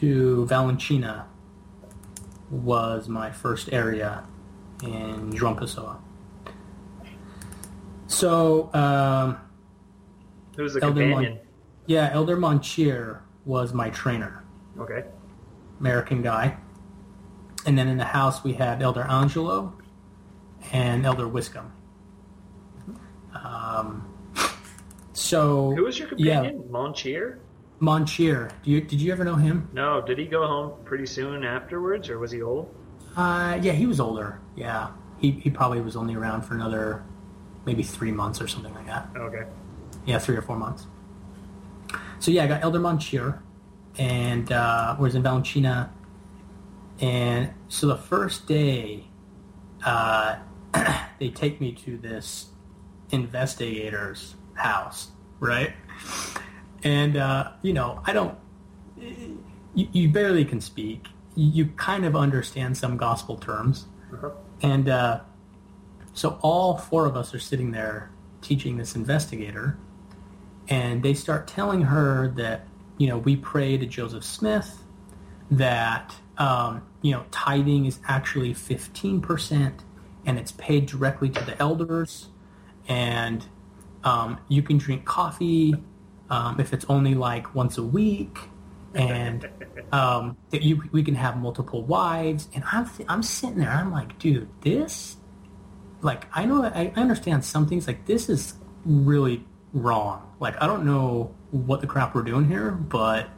[0.00, 1.26] to Valentina
[2.50, 4.24] was my first area
[4.82, 5.98] in João Pessoa.
[8.08, 9.36] So, um,
[10.56, 11.38] Who's the Elder Mon- companion?
[11.86, 14.44] yeah, Elder Monchier was my trainer,
[14.78, 15.04] Okay.
[15.80, 16.56] American guy.
[17.64, 19.72] And then in the house we had Elder Angelo
[20.72, 21.70] and Elder Wiscombe.
[23.34, 24.06] Um,
[25.12, 26.70] so, Who was your yeah, companion?
[26.70, 27.38] Monchier?
[27.80, 28.50] Monchier.
[28.62, 29.68] Do you, did you ever know him?
[29.72, 32.74] No, did he go home pretty soon afterwards, or was he old?
[33.16, 34.40] Uh, yeah, he was older.
[34.56, 37.04] Yeah, he, he probably was only around for another
[37.64, 39.08] maybe three months or something like that.
[39.16, 39.44] Okay.
[40.04, 40.86] Yeah, three or four months.
[42.26, 43.40] So yeah, I got Elder Monchier,
[43.98, 45.92] and uh, was in Valentina,
[47.00, 49.04] and so the first day,
[49.84, 50.34] uh,
[51.20, 52.46] they take me to this
[53.12, 55.72] investigator's house, right?
[56.82, 58.36] And uh, you know, I don't.
[59.76, 61.06] You, you barely can speak.
[61.36, 64.30] You, you kind of understand some gospel terms, Uh-huh.
[64.62, 65.20] and uh,
[66.12, 68.10] so all four of us are sitting there
[68.42, 69.78] teaching this investigator,
[70.68, 72.66] and they start telling her that
[72.98, 74.82] you know we pray to Joseph Smith,
[75.50, 79.84] that um, you know tithing is actually fifteen percent,
[80.24, 82.28] and it's paid directly to the elders,
[82.88, 83.46] and
[84.04, 85.74] um, you can drink coffee
[86.30, 88.38] um, if it's only like once a week,
[88.94, 89.48] and
[89.92, 92.48] um, that you we can have multiple wives.
[92.54, 95.16] And I'm th- I'm sitting there, I'm like, dude, this,
[96.02, 97.86] like, I know I, I understand some things.
[97.86, 99.44] Like, this is really
[99.76, 100.22] wrong.
[100.40, 103.28] Like, I don't know what the crap we're doing here, but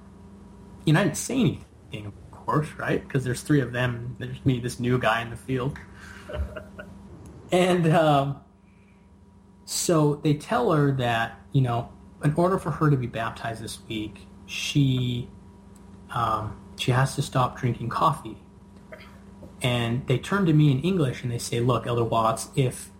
[0.84, 3.02] you know, I didn't say anything, of course, right?
[3.02, 4.16] Because there's three of them.
[4.18, 5.78] There's me, this new guy in the field,
[7.52, 8.40] and um,
[9.64, 11.90] so they tell her that you know,
[12.24, 15.28] in order for her to be baptized this week, she
[16.10, 18.38] um, she has to stop drinking coffee.
[19.60, 22.90] And they turn to me in English and they say, "Look, Elder Watts, if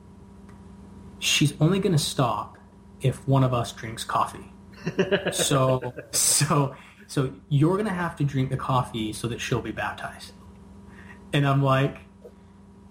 [1.21, 2.58] she's only going to stop
[3.01, 4.53] if one of us drinks coffee.
[5.33, 6.75] so, so,
[7.07, 10.33] so you're going to have to drink the coffee so that she'll be baptized."
[11.33, 11.99] And I'm like,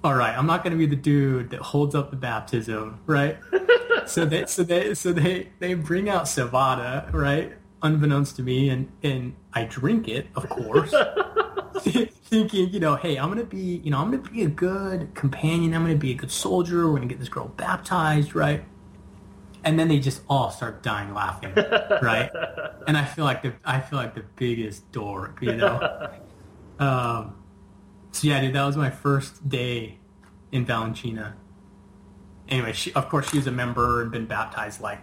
[0.04, 3.38] "All right, I'm not going to be the dude that holds up the baptism, right?"
[4.06, 7.54] so they, so they, so they, they bring out cevada, right?
[7.82, 10.94] Unbeknownst to me, and and I drink it, of course,
[11.80, 15.74] thinking, you know, hey, I'm gonna be, you know, I'm gonna be a good companion.
[15.74, 16.88] I'm gonna be a good soldier.
[16.88, 18.64] We're gonna get this girl baptized, right?
[19.68, 21.54] And then they just all start dying laughing,
[22.02, 22.32] right?
[22.88, 26.10] And I feel like the, I feel like the biggest dork, you know.
[26.80, 27.34] Um,
[28.12, 29.98] so yeah, dude, that was my first day
[30.52, 31.36] in Valentina
[32.50, 35.00] anyway, she, of course, she's a member and been baptized like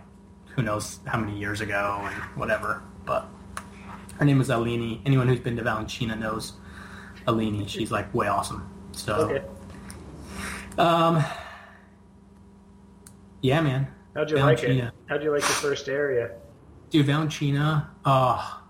[0.54, 2.82] who knows how many years ago and whatever.
[3.04, 3.26] But
[4.18, 5.00] her name is Alini.
[5.04, 6.52] Anyone who's been to Valentina knows
[7.26, 7.68] Alini.
[7.68, 8.68] She's like way awesome.
[8.92, 9.44] So, Okay.
[10.78, 11.24] um,
[13.42, 13.88] yeah, man.
[14.14, 14.92] How'd you like it?
[15.06, 16.30] How'd you like the first area?
[16.90, 18.62] Dude, Valentina, oh,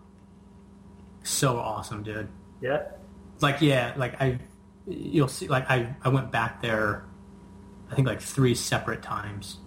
[1.22, 2.28] so awesome, dude.
[2.60, 2.82] Yeah.
[3.40, 4.38] Like, yeah, like I,
[4.86, 7.04] you'll see, like I, I went back there,
[7.90, 9.58] I think like three separate times.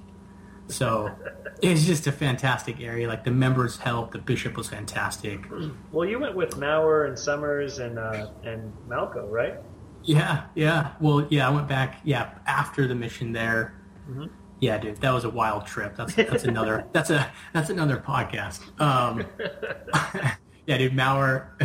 [0.67, 1.11] So
[1.61, 3.07] it's just a fantastic area.
[3.07, 5.41] Like the members helped, the bishop was fantastic.
[5.91, 9.55] Well, you went with Mauer and Summers and uh, and Malco, right?
[10.03, 10.91] Yeah, yeah.
[10.99, 13.73] Well, yeah, I went back, yeah, after the mission there.
[14.09, 14.29] Mhm.
[14.59, 15.95] Yeah, dude, that was a wild trip.
[15.95, 18.61] That's that's another that's a that's another podcast.
[18.81, 19.25] Um,
[20.65, 21.55] yeah, dude, Maurer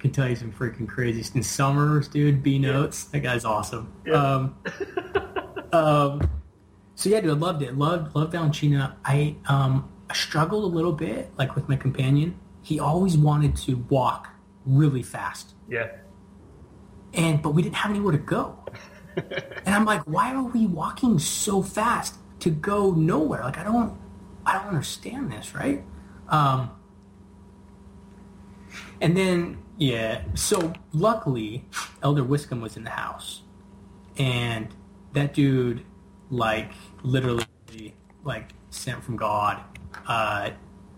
[0.00, 1.24] can tell you some freaking crazy.
[1.34, 3.04] And Summers, dude, B notes.
[3.04, 3.92] That guy's awesome.
[4.04, 4.14] Yeah.
[4.14, 4.56] Um,
[5.72, 6.30] um,
[6.96, 7.78] so yeah, dude, I loved it.
[7.78, 8.96] Loved loved Valentina.
[9.04, 12.38] I um I struggled a little bit, like with my companion.
[12.62, 14.28] He always wanted to walk
[14.66, 15.88] really fast, Yeah.
[17.14, 18.56] and but we didn't have anywhere to go.
[19.16, 23.42] and I'm like, why are we walking so fast to go nowhere?
[23.42, 23.96] Like I don't
[24.44, 25.82] I don't understand this, right?
[26.28, 26.70] Um,
[29.00, 31.64] and then yeah, so luckily
[32.02, 33.42] Elder Wiscombe was in the house,
[34.18, 34.68] and
[35.12, 35.84] that dude
[36.30, 37.46] like literally
[38.24, 39.62] like sent from God.
[40.06, 40.50] Uh,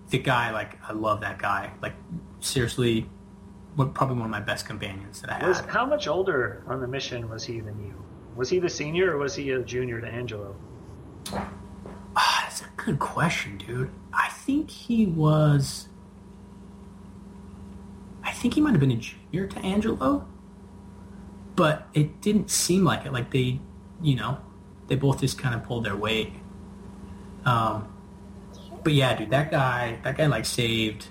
[0.08, 1.72] the guy like I love that guy.
[1.82, 1.94] Like
[2.40, 3.06] seriously,
[3.76, 5.48] probably one of my best companions that I had.
[5.48, 8.02] Was how much older on the mission was he than you?
[8.34, 10.56] Was he the senior or was he a junior to Angelo?
[12.16, 13.90] Ah, that's a good question, dude.
[14.12, 15.88] I think he was.
[18.22, 20.26] I think he might have been a junior to Angelo,
[21.56, 23.12] but it didn't seem like it.
[23.12, 23.60] Like they,
[24.02, 24.38] you know,
[24.88, 26.32] they both just kind of pulled their weight.
[27.44, 27.88] Um,
[28.82, 31.06] but yeah, dude, that guy, that guy like saved.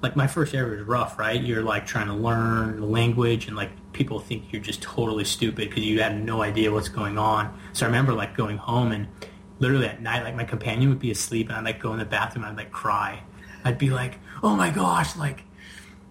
[0.00, 1.42] Like my first year was rough, right?
[1.42, 5.68] You're like trying to learn the language, and like people think you're just totally stupid
[5.68, 7.58] because you have no idea what's going on.
[7.72, 9.08] So I remember like going home and
[9.58, 12.04] literally at night, like my companion would be asleep, and I'd like go in the
[12.04, 13.22] bathroom and I'd like cry.
[13.64, 15.44] I'd be like, "Oh my gosh, like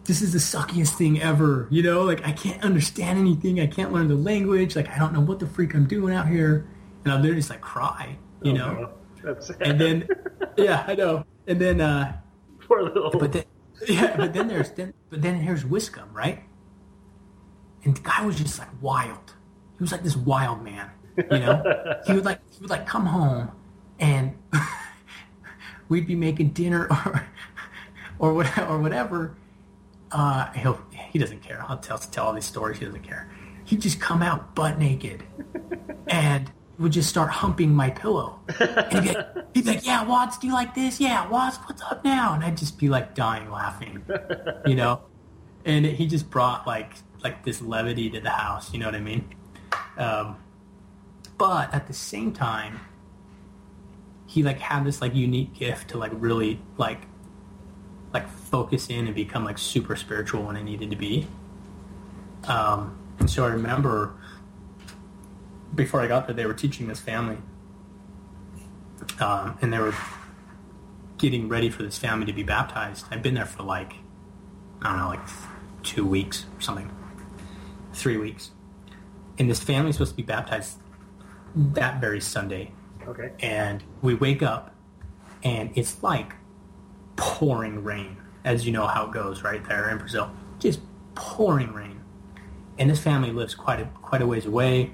[0.05, 2.03] this is the suckiest thing ever," you know?
[2.03, 3.59] Like I can't understand anything.
[3.59, 4.75] I can't learn the language.
[4.75, 6.67] Like I don't know what the freak I'm doing out here,
[7.03, 8.73] and I'd literally just like cry, you Oh, know?
[8.73, 8.89] no.
[9.23, 9.61] That's sad.
[9.61, 10.07] And then,
[10.57, 11.25] yeah, I know.
[11.47, 12.17] And then, uh,
[12.67, 13.09] poor little.
[13.11, 13.43] but then,
[13.87, 16.43] yeah, but then there's then, but then here's Wiscombe, right?
[17.83, 19.33] And the guy was just like wild.
[19.77, 21.99] He was like this wild man, you know.
[22.05, 23.51] he would like he would like come home,
[23.99, 24.37] and
[25.89, 27.27] we'd be making dinner or
[28.19, 29.35] or whatever or whatever.
[30.11, 31.63] Uh, he'll he doesn't care.
[31.67, 32.79] I'll tell tell all these stories.
[32.79, 33.29] He doesn't care.
[33.65, 35.23] He'd just come out butt naked,
[36.07, 38.39] and would just start humping my pillow.
[38.59, 40.99] And he'd be, like, he'd be like, "Yeah, Watts, do you like this?
[40.99, 44.05] Yeah, Watts, what's up now?" And I'd just be like dying laughing,
[44.65, 45.01] you know.
[45.65, 48.71] And he just brought like like this levity to the house.
[48.71, 49.27] You know what I mean?
[49.97, 50.37] Um,
[51.37, 52.79] but at the same time,
[54.25, 57.01] he like had this like unique gift to like really like
[58.13, 61.27] like focus in and become like super spiritual when it needed to be.
[62.45, 64.15] Um, and so I remember
[65.75, 67.37] before I got there, they were teaching this family,
[69.19, 69.93] um, and they were
[71.17, 73.05] getting ready for this family to be baptized.
[73.09, 73.95] i've been there for like
[74.81, 75.27] I don't know, like
[75.81, 76.91] two weeks or something,
[77.93, 78.51] three weeks,
[79.39, 80.77] and this family's supposed to be baptized
[81.55, 82.71] that very Sunday,
[83.07, 83.31] Okay.
[83.39, 84.73] and we wake up,
[85.43, 86.35] and it's like
[87.15, 90.29] pouring rain, as you know how it goes right there in Brazil,
[90.59, 90.79] just
[91.15, 92.01] pouring rain,
[92.77, 94.91] and this family lives quite a quite a ways away.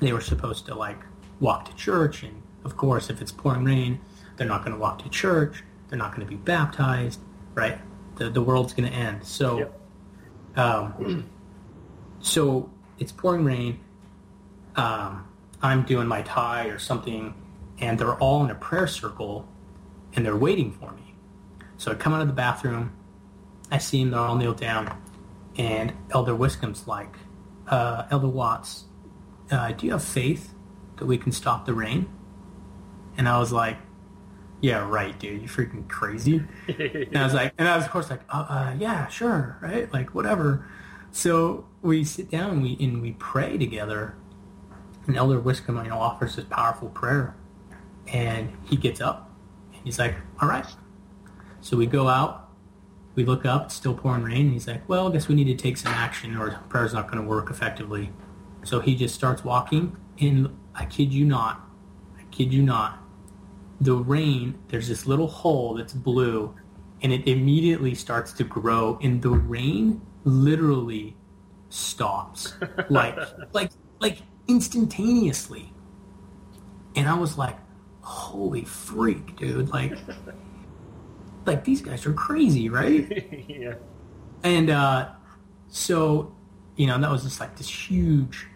[0.00, 0.98] They were supposed to like
[1.40, 4.00] walk to church, and of course, if it's pouring rain,
[4.36, 5.62] they're not going to walk to church.
[5.88, 7.20] They're not going to be baptized,
[7.54, 7.78] right?
[8.16, 9.24] The the world's going to end.
[9.24, 9.80] So, Yep.
[10.56, 11.30] um,
[12.20, 13.80] so it's pouring rain.
[14.76, 15.26] Um,
[15.62, 17.34] I'm doing my tie or something,
[17.78, 19.48] and they're all in a prayer circle,
[20.14, 21.14] and they're waiting for me.
[21.76, 22.92] So I come out of the bathroom.
[23.70, 24.10] I see them.
[24.10, 25.00] They're all kneeled down,
[25.56, 27.16] and Elder Wiscombe's like,
[27.68, 28.84] uh, Elder Watts,
[29.50, 30.54] uh, do you have faith
[30.96, 32.08] that we can stop the rain?
[33.16, 33.78] And I was like,
[34.60, 35.42] yeah, right, dude.
[35.42, 36.42] You freaking crazy.
[36.68, 39.92] And I was like, and I was of course like, uh, uh, yeah, sure, right,
[39.92, 40.66] like whatever.
[41.10, 44.14] So we sit down and we and we pray together.
[45.06, 47.36] And Elder Wiscombe, you know, offers this powerful prayer,
[48.06, 49.30] and he gets up.
[49.74, 50.66] And he's like, all right.
[51.60, 52.50] So we go out,
[53.14, 54.46] we look up, it's still pouring rain.
[54.46, 57.10] And he's like, well, I guess we need to take some action, or prayer's not
[57.10, 58.10] going to work effectively.
[58.64, 61.68] So he just starts walking, and I kid you not,
[62.18, 62.98] I kid you not,
[63.80, 66.54] the rain, there's this little hole that's blue,
[67.02, 71.16] and it immediately starts to grow, and the rain literally
[71.68, 72.54] stops,
[72.90, 73.18] like,
[73.52, 75.72] like, like instantaneously.
[76.94, 77.56] And I was like,
[78.02, 79.70] "Holy freak, dude!
[79.70, 79.96] Like,
[81.46, 83.74] like these guys are crazy, right?" yeah.
[84.44, 85.10] And uh,
[85.68, 86.34] so,
[86.76, 88.46] you know, that was just like this huge,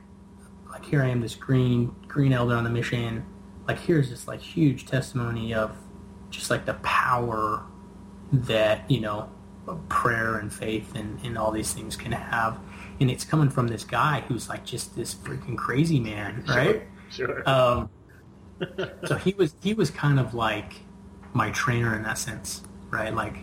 [0.71, 3.25] like here I am, this green green elder on the mission.
[3.67, 5.77] Like here's this like huge testimony of
[6.31, 7.65] just like the power
[8.33, 9.31] that you know
[9.89, 12.59] prayer and faith and, and all these things can have,
[13.01, 16.83] and it's coming from this guy who's like just this freaking crazy man, right?
[17.11, 17.49] Sure.
[17.49, 17.91] Um,
[19.05, 20.75] so he was he was kind of like
[21.33, 23.15] my trainer in that sense, right?
[23.15, 23.37] Like,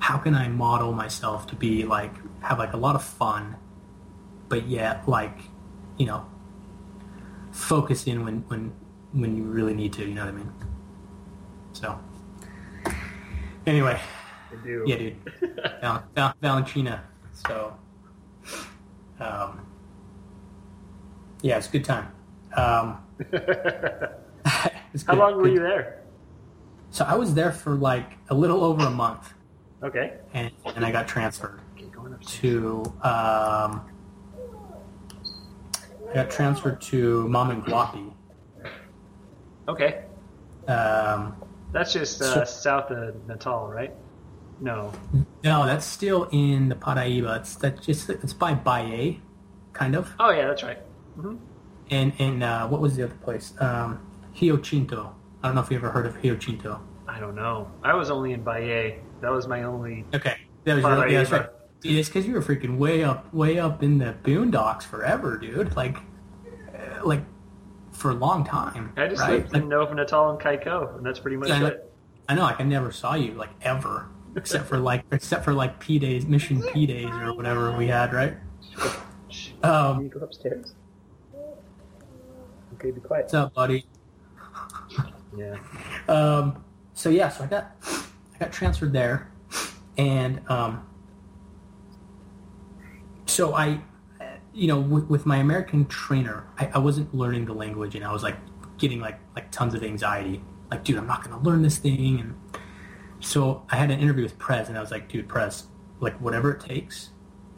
[0.00, 3.56] how can I model myself to be like have like a lot of fun,
[4.48, 5.38] but yet like,
[5.98, 6.26] you know,
[7.52, 8.72] focus in when when
[9.12, 10.02] when you really need to.
[10.06, 10.52] You know what I mean?
[11.72, 11.98] So,
[13.66, 14.00] anyway,
[14.50, 14.84] I do.
[14.86, 15.16] yeah, dude,
[15.80, 17.04] Val- Val- Valentina.
[17.32, 17.74] So,
[19.20, 19.66] um,
[21.42, 22.08] yeah, it's a good time.
[22.54, 22.98] Um,
[24.92, 26.02] it's How long were good- you there?
[26.90, 29.32] So I was there for like a little over a month,
[29.82, 30.14] Okay.
[30.34, 32.40] and and I got transferred Okay, going upstairs.
[32.40, 33.82] to um,
[36.10, 38.12] I got transferred to Mamanguape.
[39.68, 40.02] Okay.
[40.66, 41.36] Um,
[41.70, 43.94] That's just uh, south of Natal, right?
[44.60, 44.92] No.
[45.42, 47.40] no, that's still in the Paraíba.
[47.40, 49.16] It's that just it's by Bahia,
[49.72, 50.12] kind of.
[50.18, 50.78] Oh yeah, that's right.
[51.90, 53.54] And and uh, what was the other place?
[53.58, 54.00] Um,
[54.40, 55.14] Rio Tinto.
[55.42, 56.80] I don't know if you ever heard of Rio Tinto.
[57.08, 57.70] I don't know.
[57.82, 58.94] I was only in Bayeux.
[59.22, 60.04] That was my only.
[60.14, 61.10] Okay, that was Paraíba.
[61.10, 61.48] yeah, that's right.
[61.82, 65.74] It's because you were freaking way up, way up in the boondocks forever, dude.
[65.76, 65.96] Like,
[66.74, 67.22] uh, like
[67.92, 68.92] for a long time.
[68.96, 69.42] I just right?
[69.42, 71.92] lived in Nova Natal and Kaiko, and that's pretty much Yeah, I know, it.
[72.28, 72.42] I know.
[72.42, 76.26] Like I never saw you like ever, except for like except for like P days,
[76.26, 78.34] mission P days or whatever we had, right?
[79.62, 80.74] Um, Can you go upstairs?
[82.74, 83.24] Okay, be quiet.
[83.24, 83.86] what's up, buddy?
[85.36, 85.56] Yeah.
[86.08, 86.64] Um,
[86.94, 87.76] so yeah, so I got
[88.34, 89.30] I got transferred there,
[89.96, 90.86] and um,
[93.26, 93.80] so I,
[94.52, 98.12] you know, with, with my American trainer, I, I wasn't learning the language, and I
[98.12, 98.36] was like
[98.78, 100.42] getting like like tons of anxiety.
[100.70, 102.34] Like, dude, I'm not going to learn this thing, and
[103.20, 105.64] so I had an interview with Prez, and I was like, dude, Prez,
[106.00, 107.10] like whatever it takes,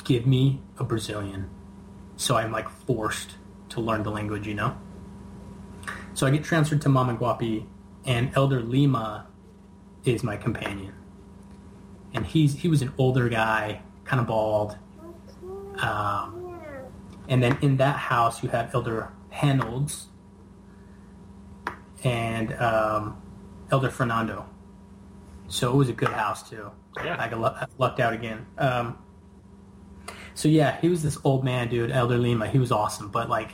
[0.05, 1.49] give me a Brazilian.
[2.17, 3.37] So I'm like forced
[3.71, 4.77] to learn the language, you know.
[6.15, 7.67] So I get transferred to Mamanguape,
[8.05, 9.27] and Elder Lima
[10.05, 10.95] is my companion.
[12.13, 14.77] And he's he was an older guy, kind of bald.
[15.79, 16.61] Um,
[17.29, 20.07] and then in that house, you have Elder Hanolds
[22.05, 23.23] and um,
[23.71, 24.47] Elder Fernando.
[25.53, 26.71] So it was a good house too.
[27.05, 27.23] Yeah.
[27.23, 28.47] I got lucked out again.
[28.57, 28.97] Um,
[30.33, 32.49] so yeah, he was this old man, dude, Elder Lima.
[32.49, 33.51] He was awesome, but like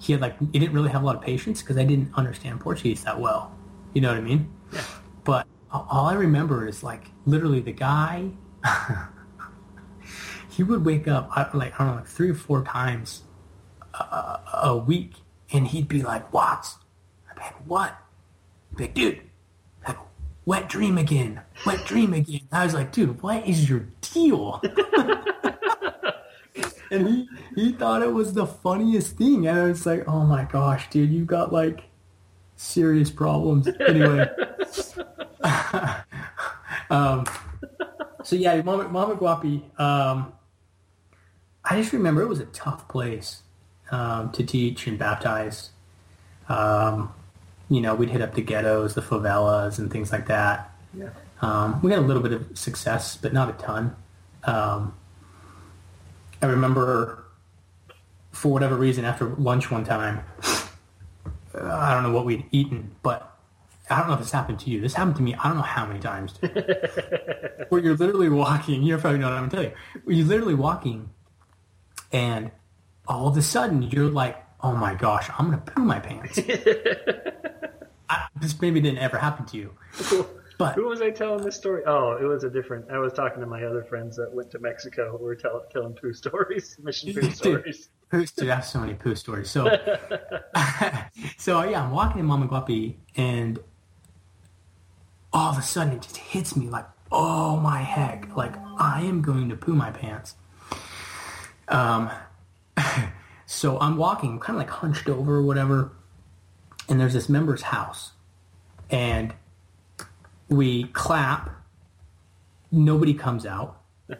[0.00, 2.58] he had like he didn't really have a lot of patience because I didn't understand
[2.58, 3.56] Portuguese that well.
[3.94, 4.52] You know what I mean?
[4.72, 4.84] Yeah.
[5.22, 8.30] But all I remember is like literally the guy.
[10.50, 13.22] he would wake up like I don't know, like three or four times
[13.94, 15.12] a, a week,
[15.52, 16.78] and he'd be like, "Watts,"
[17.30, 17.96] I'd be like, "What?"
[18.76, 19.22] Like, "Dude,
[20.44, 24.60] wet dream again, wet dream again." I was like, "Dude, what is your deal?"
[26.90, 30.44] and he he thought it was the funniest thing, and I was like, "Oh my
[30.44, 31.84] gosh, dude, you got like
[32.56, 34.28] serious problems." Anyway.
[36.90, 37.24] um,
[38.22, 40.32] so yeah, Mama, Mamanguape, um,
[41.64, 43.42] I just remember it was a tough place
[43.90, 45.70] um, to teach and baptize.
[46.48, 47.12] Um,
[47.74, 50.72] you know, we'd hit up the ghettos, the favelas, and things like that.
[50.94, 51.10] Yeah.
[51.40, 53.96] Um, we had a little bit of success, but not a ton.
[54.44, 54.94] Um,
[56.40, 57.24] I remember,
[58.30, 60.24] for whatever reason, after lunch one time,
[61.54, 63.38] I don't know what we'd eaten, but
[63.90, 64.80] I don't know if this happened to you.
[64.80, 65.34] This happened to me.
[65.34, 66.34] I don't know how many times.
[67.68, 68.82] Where you're literally walking.
[68.82, 70.00] You probably know what I'm gonna tell you.
[70.04, 71.10] Where you're literally walking,
[72.12, 72.50] and
[73.06, 76.38] all of a sudden you're like, "Oh my gosh, I'm gonna poo my pants."
[78.12, 79.74] I, this maybe didn't ever happen to you,
[80.58, 81.82] but Who was I telling this story?
[81.86, 82.90] Oh, it was a different.
[82.90, 85.16] I was talking to my other friends that went to Mexico.
[85.18, 87.88] We were tell, telling poo stories, mission poo stories.
[88.10, 89.50] poo, dude, I have so many poo stories.
[89.50, 89.64] So,
[91.38, 93.58] so yeah, I'm walking in Mamanguape, and
[95.32, 99.22] all of a sudden it just hits me like, oh my heck, like I am
[99.22, 100.34] going to poo my pants.
[101.68, 102.10] Um,
[103.46, 105.92] so I'm walking, kind of like hunched over or whatever,
[106.88, 108.12] and there's this member's house,
[108.90, 109.34] and
[110.48, 111.50] we clap.
[112.70, 113.82] Nobody comes out.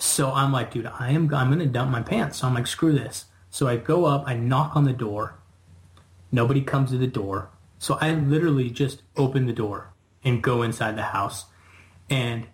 [0.00, 2.38] So I'm like, dude, I am I'm gonna dump my pants.
[2.38, 3.26] So I'm like, screw this.
[3.50, 5.38] So I go up, I knock on the door.
[6.32, 7.50] Nobody comes to the door.
[7.78, 9.92] So I literally just open the door
[10.24, 11.44] and go inside the house.
[12.08, 12.46] And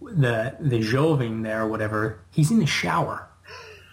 [0.00, 3.28] the the Joving there or whatever, he's in the shower.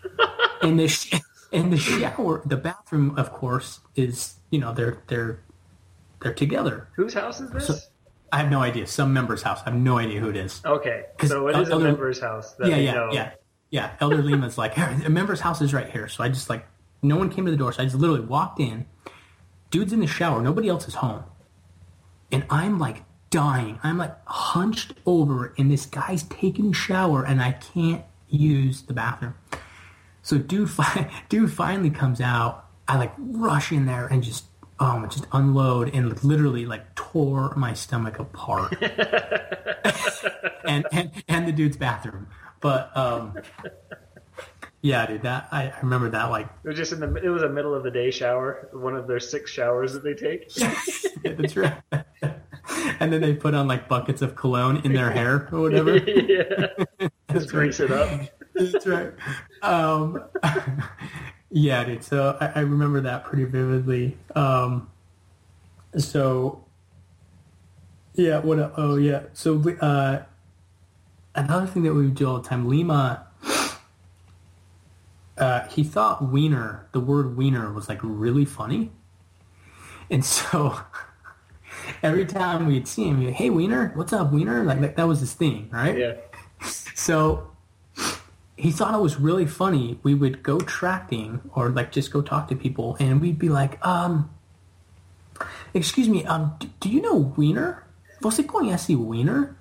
[0.61, 1.19] and the sh-
[1.51, 5.39] and the shower, the bathroom, of course, is you know they're they're
[6.21, 6.87] they're together.
[6.95, 7.67] Whose house is this?
[7.67, 7.75] So-
[8.31, 8.87] I have no idea.
[8.87, 9.59] Some member's house.
[9.61, 10.59] I have no idea who it is.
[10.65, 12.53] Okay, so it is a member's house.
[12.53, 13.09] That yeah, yeah, know.
[13.11, 13.31] yeah,
[13.69, 13.91] yeah.
[13.99, 14.75] Elder Lima's like,
[15.05, 16.07] a member's house is right here.
[16.07, 16.65] So I just like,
[17.03, 17.71] no one came to the door.
[17.73, 18.87] So I just literally walked in.
[19.69, 20.41] Dude's in the shower.
[20.41, 21.25] Nobody else is home.
[22.31, 23.79] And I'm like dying.
[23.83, 28.93] I'm like hunched over and this guy's taking a shower and I can't use the
[28.93, 29.35] bathroom.
[30.23, 32.62] So dude, fi- dude finally comes out.
[32.87, 34.45] I like rush in there and just,
[34.79, 38.75] um, just unload and literally like tore my stomach apart.
[40.65, 42.27] and, and and the dude's bathroom.
[42.59, 43.35] But um,
[44.83, 47.15] yeah, dude, that I, I remember that like It was just in the.
[47.15, 48.67] It was a middle of the day shower.
[48.73, 50.51] One of their six showers that they take.
[50.57, 51.81] yeah, that's right.
[52.99, 55.97] and then they put on like buckets of cologne in their hair or whatever.
[56.05, 56.67] yeah,
[57.31, 58.09] just grease it up.
[58.55, 59.13] That's right.
[59.61, 60.21] Um,
[61.53, 62.03] yeah, dude.
[62.03, 64.17] So I, I remember that pretty vividly.
[64.35, 64.89] Um,
[65.95, 66.65] so
[68.15, 68.73] yeah, what?
[68.75, 69.23] Oh yeah.
[69.33, 70.23] So uh,
[71.35, 73.27] another thing that we would do all the time, Lima.
[75.37, 78.91] Uh, he thought wiener, the word wiener, was like really funny,
[80.09, 80.79] and so
[82.03, 85.19] every time we'd see him, he'd "Hey, wiener, what's up, wiener?" Like that, that was
[85.21, 85.97] his thing, right?
[85.97, 86.13] Yeah,
[86.95, 87.52] So
[88.55, 89.99] he thought it was really funny.
[90.03, 93.83] We would go tracking or like just go talk to people and we'd be like,
[93.85, 94.29] um,
[95.73, 97.83] excuse me, um, do, do you know Wiener?
[98.21, 99.57] Você conhece Wiener?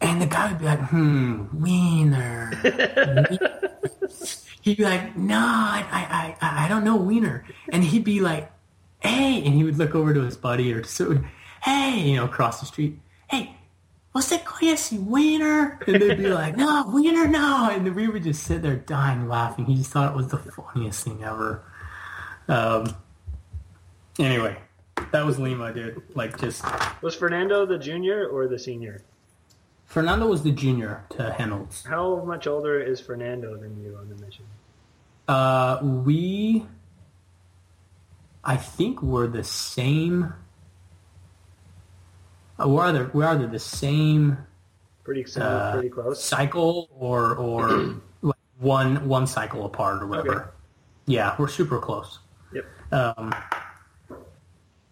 [0.00, 2.50] And the guy would be like, hmm, Wiener.
[4.60, 7.44] he'd be like, no, I, I, I, I don't know Wiener.
[7.72, 8.50] And he'd be like,
[9.00, 11.24] hey, and he would look over to his buddy or so,
[11.62, 13.55] hey, you know, across the street, hey,
[14.16, 15.78] você conhece Wiener?
[15.86, 17.68] And they'd be like, no, Wiener, no.
[17.70, 19.66] And then we would just sit there dying laughing.
[19.66, 21.62] He just thought it was the funniest thing ever.
[22.48, 22.96] Um,
[24.18, 24.56] anyway,
[25.12, 26.02] that was Lima, dude.
[26.14, 26.64] Like, just
[27.02, 29.02] was Fernando the junior or the senior?
[29.84, 31.84] Fernando was the junior to Reynolds.
[31.84, 34.46] How much older is Fernando than you on the mission?
[35.28, 36.66] Uh, we,
[38.42, 40.32] I think, we're the same.
[42.62, 44.38] Uh, we're either we're either the same
[45.04, 46.22] Pretty similar, Uh, pretty close.
[46.24, 47.68] cycle or or
[48.22, 50.34] like one one cycle apart or whatever.
[50.40, 50.50] Okay.
[51.06, 52.18] Yeah, we're super close.
[52.52, 52.64] Yep.
[52.92, 53.34] Um,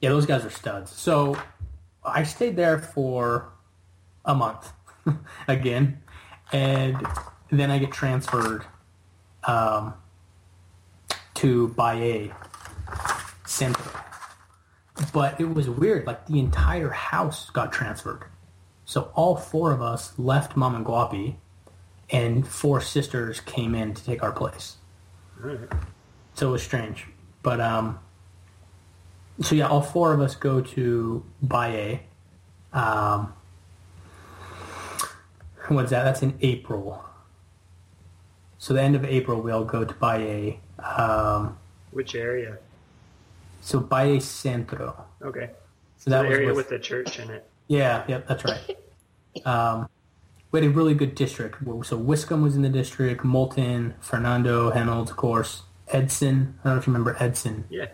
[0.00, 0.92] yeah, those guys are studs.
[0.92, 1.36] So
[2.04, 3.48] I stayed there for
[4.24, 4.72] a month
[5.48, 6.00] again,
[6.52, 6.96] and
[7.50, 8.64] then I get transferred
[9.44, 9.94] um,
[11.34, 12.30] to Bayeux
[13.46, 13.82] Center.
[15.12, 16.06] But it was weird.
[16.06, 18.24] Like the entire house got transferred.
[18.84, 21.36] So all four of us left Mamanguape,
[22.10, 24.76] and four sisters came in to take our place.
[25.42, 25.68] Alright.
[26.34, 27.06] so it was strange.
[27.42, 27.98] But um,
[29.40, 31.98] so yeah, all four of us go to Bayeux.
[32.72, 33.32] Um,
[35.68, 36.04] what's that?
[36.04, 37.04] That's in April.
[38.58, 40.56] So the end of April, we all go to Bayeux.
[40.78, 41.58] Um,
[41.90, 42.58] Which area?
[43.64, 45.06] So Bayeux Centro.
[45.22, 45.50] Okay.
[45.96, 47.48] So that the was area with- with the church in it.
[47.66, 48.60] Yeah, yep, that's right.
[49.44, 49.88] Um,
[50.52, 51.56] we had a really good district.
[51.84, 56.56] So Wiscombe was in the district, Moulton, Fernando, Henold, of course, Edson.
[56.62, 57.86] I don't know if you remember Edson, Yeah.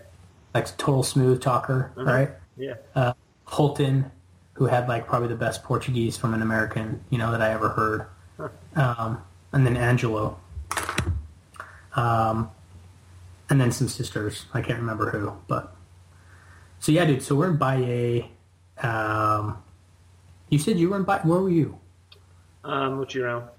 [0.53, 2.29] like total smooth talker, right?
[2.59, 2.75] Yeah.
[2.95, 3.14] Uh,
[3.47, 4.11] Holton,
[4.53, 7.71] who had like probably the best Portuguese from an American, you know, that I ever
[7.71, 8.51] heard.
[8.77, 10.39] Um, and then Angelo.
[11.95, 12.51] Um,
[13.51, 14.46] and then some sisters.
[14.55, 15.74] I can't remember who, but
[16.78, 17.22] so yeah, dude.
[17.22, 18.24] So we're in Bayeux.
[18.82, 19.59] Um,
[20.48, 21.22] you said you were in Bayeux.
[21.24, 21.78] Where were you?
[22.64, 23.44] Um, around.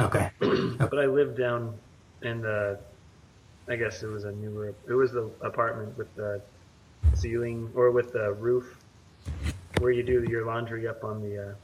[0.00, 0.30] Okay.
[0.40, 1.74] But I lived down
[2.22, 2.78] in the.
[3.68, 4.74] I guess it was a newer.
[4.88, 6.40] It was the apartment with the
[7.14, 8.78] ceiling or with the roof,
[9.78, 11.50] where you do your laundry up on the.
[11.50, 11.54] Uh,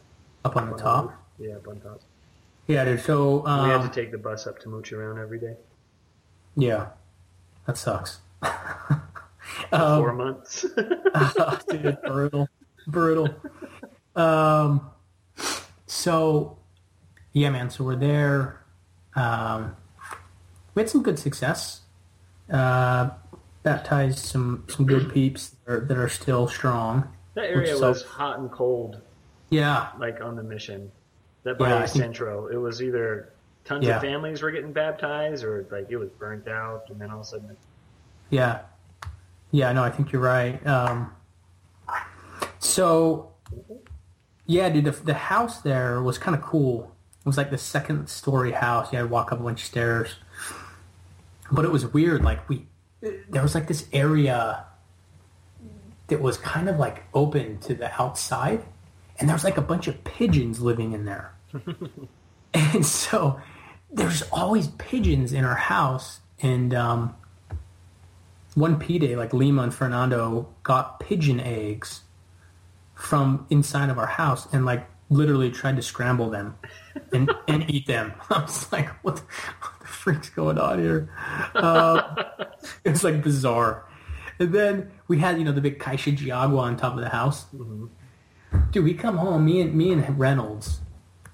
[0.45, 1.05] Up on the on top.
[1.07, 1.15] roof.
[1.39, 2.01] Yeah, up on top.
[2.67, 3.01] Yeah, dude.
[3.01, 5.57] So we had um, to take the bus up to mooch around every day.
[6.59, 6.89] Yeah,
[7.67, 8.19] that sucks.
[9.71, 10.65] Four months.
[11.71, 12.49] Dude, brutal,
[12.87, 13.29] brutal.
[14.17, 14.91] Um,
[15.87, 16.59] so
[17.33, 17.71] yeah, man.
[17.71, 18.63] So we're there.
[19.15, 19.77] Um,
[20.75, 21.83] we had some good success.
[22.53, 23.11] Uh,
[23.63, 27.09] baptized some some good peeps that are, that are still strong.
[27.35, 28.03] that area was sucks.
[28.03, 29.01] hot and cold,
[29.51, 30.91] Yeah, like on the mission.
[31.45, 33.33] That Yeah, by think- Centro, it was either
[33.69, 33.97] tons Yeah.
[33.97, 37.27] of families were getting baptized, or like it was burnt out, and then all of
[37.27, 37.57] a sudden,
[38.31, 38.61] yeah,
[39.51, 39.73] yeah.
[39.73, 40.65] No, I think you're right.
[40.67, 41.13] Um,
[42.59, 43.31] so
[44.47, 46.95] yeah, dude, the, the house there was kind of cool.
[47.21, 48.91] It was like the second story house.
[48.93, 50.15] You had to walk up a bunch of stairs,
[51.53, 52.25] but it was weird.
[52.25, 52.67] Like we,
[53.29, 54.65] there was like this area
[56.09, 58.65] that was kind of like open to the outside,
[59.19, 61.35] and there was like a bunch of pigeons living in there.
[62.55, 63.39] and so
[63.91, 67.15] there's always pigeons in our house, and um,
[68.55, 72.03] one P day, like Lima and Fernando got pigeon eggs
[72.95, 76.57] from inside of our house and like literally tried to scramble them
[77.13, 78.13] and, and eat them.
[78.31, 81.11] I was like, what the, what the freak's going on here?
[81.55, 82.25] Uh,
[82.85, 83.87] it was like bizarre.
[84.39, 87.09] And then we had, you know, the big Caixa de Agua on top of the
[87.09, 87.47] house.
[88.71, 90.81] Dude, we come home, me and me and Reynolds,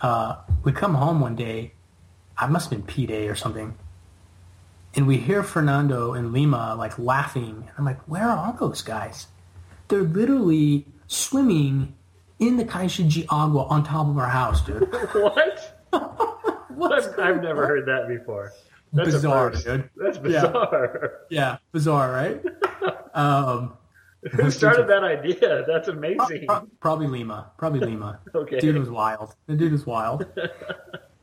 [0.00, 1.73] uh, we come home one day,
[2.36, 3.76] I must have been P Day or something
[4.96, 7.56] and we hear Fernando and Lima like laughing.
[7.56, 9.26] And I'm like, where are those guys?
[9.88, 11.94] They're literally swimming
[12.38, 14.82] in the de Agua on top of our house, dude.
[15.12, 15.80] what?
[15.92, 18.52] I've, I've never heard that before.
[18.92, 19.90] That's Bizarre, dude.
[19.96, 21.20] That's bizarre.
[21.28, 22.42] Yeah, bizarre, right?
[23.14, 23.74] Um,
[24.32, 25.64] Who started that idea?
[25.68, 26.46] That's amazing.
[26.48, 27.52] pro- probably Lima.
[27.56, 28.18] Probably Lima.
[28.34, 28.58] Okay.
[28.58, 29.36] Dude was wild.
[29.46, 30.26] The dude was wild.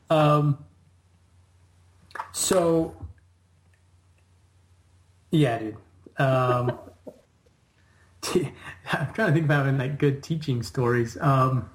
[0.08, 0.64] Um,
[2.32, 2.96] so,
[5.30, 5.76] yeah, dude.
[6.18, 6.78] Um,
[8.34, 11.16] I'm trying to think about like good teaching stories.
[11.20, 11.70] Um,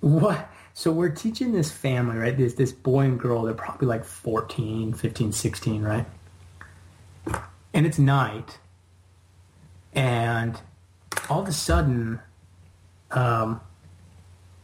[0.00, 0.50] what?
[0.74, 2.36] So we're teaching this family, right?
[2.36, 3.42] This this boy and girl.
[3.42, 6.06] They're probably like 14, 15, 16, right?
[7.72, 8.58] And it's night,
[9.94, 10.60] and
[11.28, 12.20] all of a sudden,
[13.10, 13.60] um,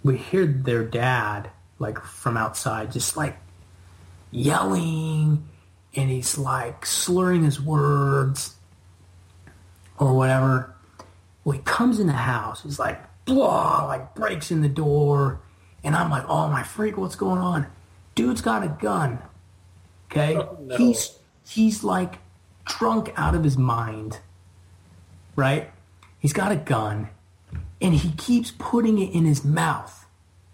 [0.02, 1.50] we hear their dad
[1.81, 3.37] like from outside, just like
[4.31, 5.49] yelling,
[5.97, 8.55] and he's like slurring his words
[9.99, 10.74] or whatever.
[11.45, 12.62] Well, he comes in the house.
[12.62, 15.41] He's like, blah, like breaks in the door,
[15.83, 17.66] and I'm like, oh my freak, what's going on?
[18.14, 19.18] Dude's got a gun.
[20.11, 20.76] Okay, Oh, no.
[20.76, 21.16] he's
[21.49, 22.18] he's like
[22.66, 24.18] drunk out of his mind,
[25.37, 25.70] right?
[26.18, 27.09] He's got a gun,
[27.81, 29.99] and he keeps putting it in his mouth.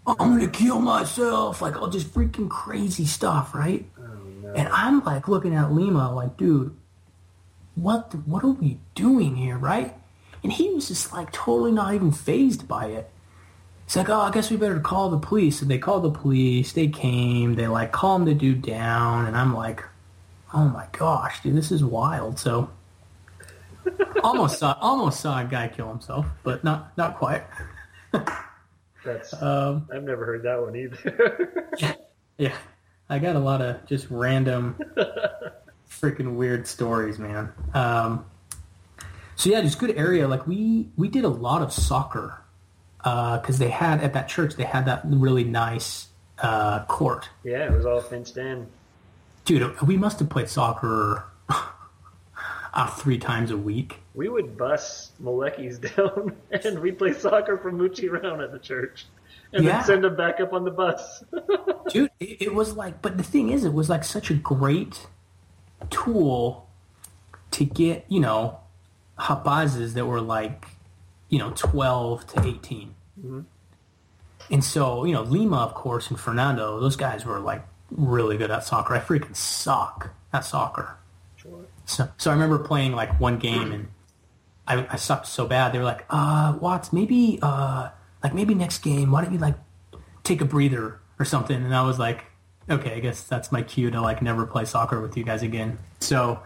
[0.07, 3.85] I'm gonna kill myself, like all just freaking crazy stuff, right?
[3.99, 6.75] Oh, and I'm like looking at Lima, like, dude,
[7.75, 9.93] what the, what are we doing here, right?
[10.43, 13.09] And he was just like totally not even phased by it.
[13.85, 15.61] He's like, oh, I guess we better call the police.
[15.61, 16.73] And they called the police.
[16.73, 17.55] They came.
[17.55, 19.25] They like calmed the dude down.
[19.25, 19.83] And I'm like,
[20.53, 22.39] oh my gosh, dude, this is wild.
[22.39, 22.69] So
[24.23, 27.43] almost saw almost saw a guy kill himself, but not not quite.
[29.07, 31.69] That's Um, I've never heard that one either.
[32.37, 32.55] Yeah,
[33.09, 34.77] I got a lot of just random,
[35.89, 37.51] freaking weird stories, man.
[37.73, 38.25] Um,
[39.35, 40.27] so yeah, just good area.
[40.27, 42.41] Like we we did a lot of soccer
[42.99, 47.29] because they had at that church they had that really nice uh, court.
[47.43, 48.67] Yeah, it was all fenced in.
[49.45, 51.23] Dude, we must have played soccer
[52.77, 53.99] uh, three times a week.
[54.13, 59.05] We would bus Malekis down, and we'd play soccer for Moochie around at the church,
[59.51, 59.77] and Yeah.
[59.77, 61.23] then send them back up on the bus.
[61.89, 65.07] Dude, it, it was like, but the thing is, it was like such a great
[65.89, 66.69] tool
[67.51, 68.59] to get, you know,
[69.19, 70.67] hapazes that were like,
[71.29, 72.93] you know, 12 to 18.
[74.51, 78.51] And so, you know, Lima, of course, and Fernando, those guys were like really good
[78.51, 78.93] at soccer.
[78.95, 80.97] I freaking suck at soccer.
[81.87, 83.87] So, so I remember playing like one game and
[84.67, 85.71] I, I sucked so bad.
[85.71, 87.89] They were like, uh, Watts, maybe, uh,
[88.21, 89.55] like maybe next game, why don't you like
[90.23, 91.55] take a breather or something?
[91.55, 92.25] And I was like,
[92.69, 95.79] okay, I guess that's my cue to like never play soccer with you guys again.
[96.01, 96.43] So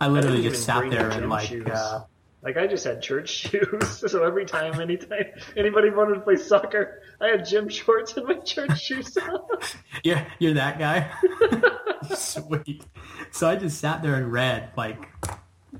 [0.00, 2.00] I literally didn't just sat there and like, uh,
[2.42, 7.02] Like I just had church shoes, so every time, anytime anybody wanted to play soccer,
[7.20, 9.40] I had gym shorts and my church shoes on.
[10.02, 11.10] you're, you're that guy?
[12.16, 12.84] Sweet.
[13.30, 15.08] So I just sat there and read like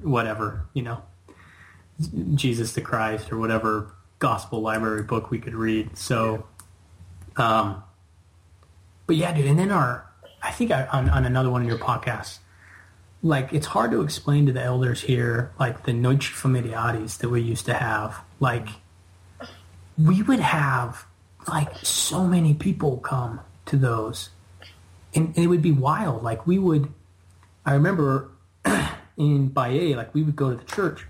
[0.00, 1.02] whatever, you know,
[2.34, 5.96] Jesus the Christ or whatever gospel library book we could read.
[5.96, 6.46] So,
[7.36, 7.82] um,
[9.06, 9.46] but yeah, dude.
[9.46, 10.06] And then our,
[10.42, 12.38] I think I, on, on another one of your podcasts,
[13.22, 17.40] like it's hard to explain to the elders here, like the noche familiares that we
[17.40, 18.20] used to have.
[18.40, 18.68] Like
[19.96, 21.06] we would have
[21.46, 24.30] like so many people come to those
[25.14, 26.22] and, and it would be wild.
[26.22, 26.92] Like we would,
[27.64, 28.30] I remember
[29.16, 31.06] in Bayeux, like we would go to the church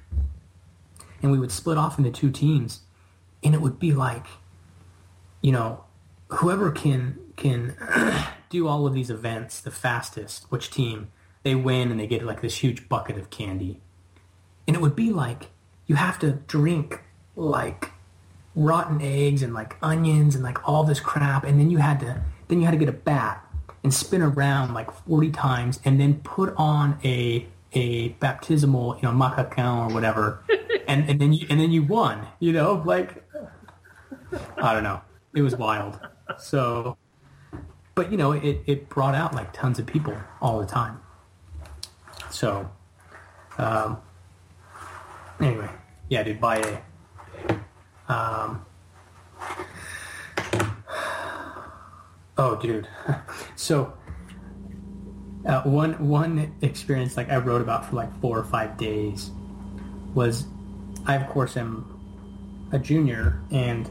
[1.23, 2.81] and we would split off into two teams
[3.43, 4.27] and it would be like,
[5.41, 5.85] you know,
[6.29, 7.77] whoever can, can
[8.51, 11.11] do all of these events the fastest, which team
[11.43, 13.81] they win and they get like this huge bucket of candy.
[14.67, 15.51] And it would be like,
[15.87, 17.01] you have to drink
[17.35, 17.91] like
[18.55, 22.23] rotten eggs and like onions and like all this crap and then you had to
[22.49, 23.43] then you had to get a bat
[23.83, 29.15] and spin around like 40 times and then put on a a baptismal you know
[29.15, 30.45] macacão or whatever
[30.89, 32.83] and and then you and then you won you know?
[32.85, 33.25] Like
[34.57, 35.01] i don't know.
[35.35, 35.99] It was wild.
[36.39, 36.97] So
[37.95, 41.01] but you know it it brought out like tons of people all the time.
[42.31, 42.71] So
[43.59, 43.99] um
[45.41, 45.71] anyway.
[46.09, 46.79] Yeah dude buy a.
[48.13, 48.67] Um,
[52.39, 52.89] oh, dude.
[53.57, 53.93] So,
[55.47, 59.31] uh, one one experience like I wrote about for like four or five days
[60.15, 60.47] was
[61.07, 63.91] I of course am a junior and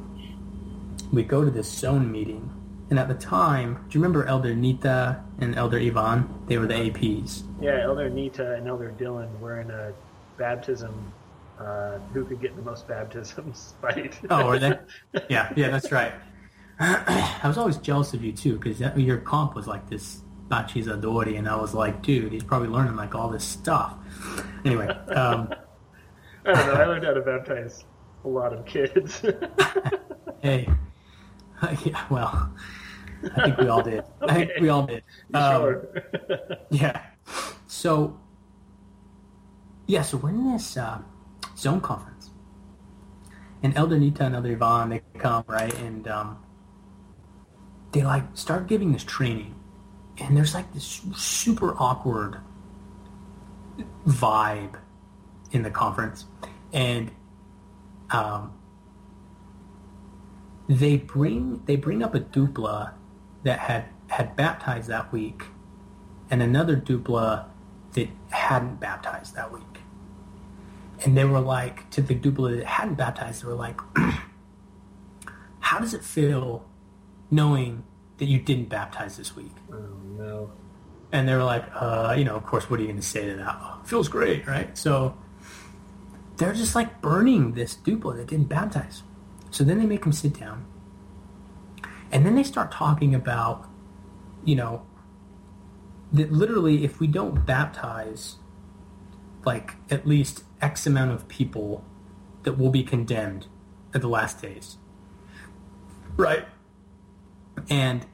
[1.12, 2.50] we go to this zone meeting
[2.90, 6.74] and at the time do you remember Elder Nita and Elder Ivan they were the
[6.74, 9.94] APs Yeah, Elder Nita and Elder Dylan were in a
[10.38, 11.14] baptism.
[11.60, 14.18] Uh, who could get the most baptisms fight?
[14.32, 14.80] Oh, were they?
[15.30, 16.12] Yeah, yeah, that's right.
[16.84, 21.48] I was always jealous of you too, because your comp was like this Bachizadori, and
[21.48, 23.94] I was like, dude, he's probably learning like all this stuff.
[24.66, 25.54] Anyway, um,
[26.44, 26.74] I don't know.
[26.74, 27.86] I learned how to baptize
[28.26, 29.22] a lot of kids.
[30.42, 30.68] hey,
[31.86, 32.52] yeah, well,
[33.36, 34.04] I think we all did.
[34.20, 35.04] I think we all did.
[35.36, 36.04] Um, sure.
[36.72, 37.00] Yeah.
[37.68, 38.20] So,
[39.86, 41.00] yeah, so we're in this uh,
[41.56, 42.32] zone conference.
[43.62, 45.74] And Elder Nita and Elder Ivan, they come, right?
[45.80, 46.38] And um,
[47.92, 49.56] they, like, start giving this training.
[50.18, 52.38] And there's, like, this super awkward
[54.08, 54.76] vibe
[55.52, 56.26] in the conference.
[56.74, 57.12] And
[58.12, 58.54] um,
[60.68, 62.94] they bring they bring up a dupla
[63.44, 65.46] that had had baptized that week
[66.32, 67.46] and another dupla
[67.94, 69.64] that hadn't baptized that week.
[71.04, 73.80] And they were like, to the dupla that hadn't baptized, they were like,
[75.60, 76.66] how does it feel
[77.32, 77.84] knowing
[78.18, 79.54] that you didn't baptize this week?
[79.72, 79.78] oh
[80.18, 80.52] no.
[81.14, 83.28] And they were like, uh, you know, of course, what are you going to say
[83.28, 83.58] to that?
[83.62, 84.78] Oh, feels great, right?
[84.78, 85.18] So
[86.38, 89.04] they're just like burning this dupla that didn't baptize.
[89.50, 90.66] So then they make them sit down.
[92.14, 93.68] And then they start talking about,
[94.46, 94.86] you know,
[96.14, 98.36] that literally if we don't baptize
[99.46, 101.84] like at least X amount of people
[102.44, 103.48] that will be condemned
[103.94, 104.78] at the last days.
[106.18, 106.46] Right.
[107.70, 108.06] And,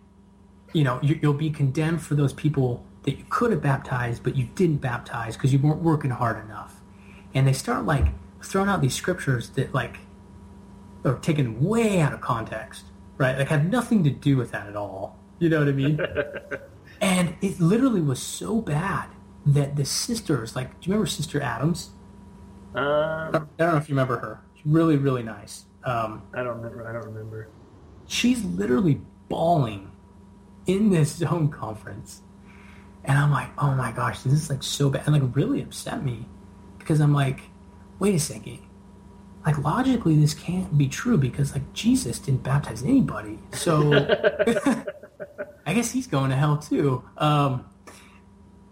[0.73, 4.35] you know, you, you'll be condemned for those people that you could have baptized, but
[4.35, 6.81] you didn't baptize because you weren't working hard enough.
[7.33, 8.07] And they start like
[8.43, 9.99] throwing out these scriptures that like
[11.05, 12.85] are taken way out of context,
[13.17, 13.37] right?
[13.37, 15.19] Like have nothing to do with that at all.
[15.39, 15.99] You know what I mean?
[17.01, 19.09] and it literally was so bad
[19.45, 21.91] that the sisters, like, do you remember Sister Adams?
[23.31, 24.41] I Um, don't know if you remember her.
[24.55, 25.65] She's really, really nice.
[25.83, 26.87] Um, I don't remember.
[26.87, 27.49] I don't remember.
[28.07, 29.91] she's literally bawling
[30.65, 32.21] in this zone conference.
[33.03, 35.07] And I'm like, oh my gosh, this is like so bad.
[35.07, 36.25] And like really upset me
[36.77, 37.41] because I'm like,
[37.99, 38.59] wait a second.
[39.45, 43.39] Like logically this can't be true because like Jesus didn't baptize anybody.
[43.53, 43.93] So
[45.65, 47.03] I guess he's going to hell too.
[47.17, 47.65] Um,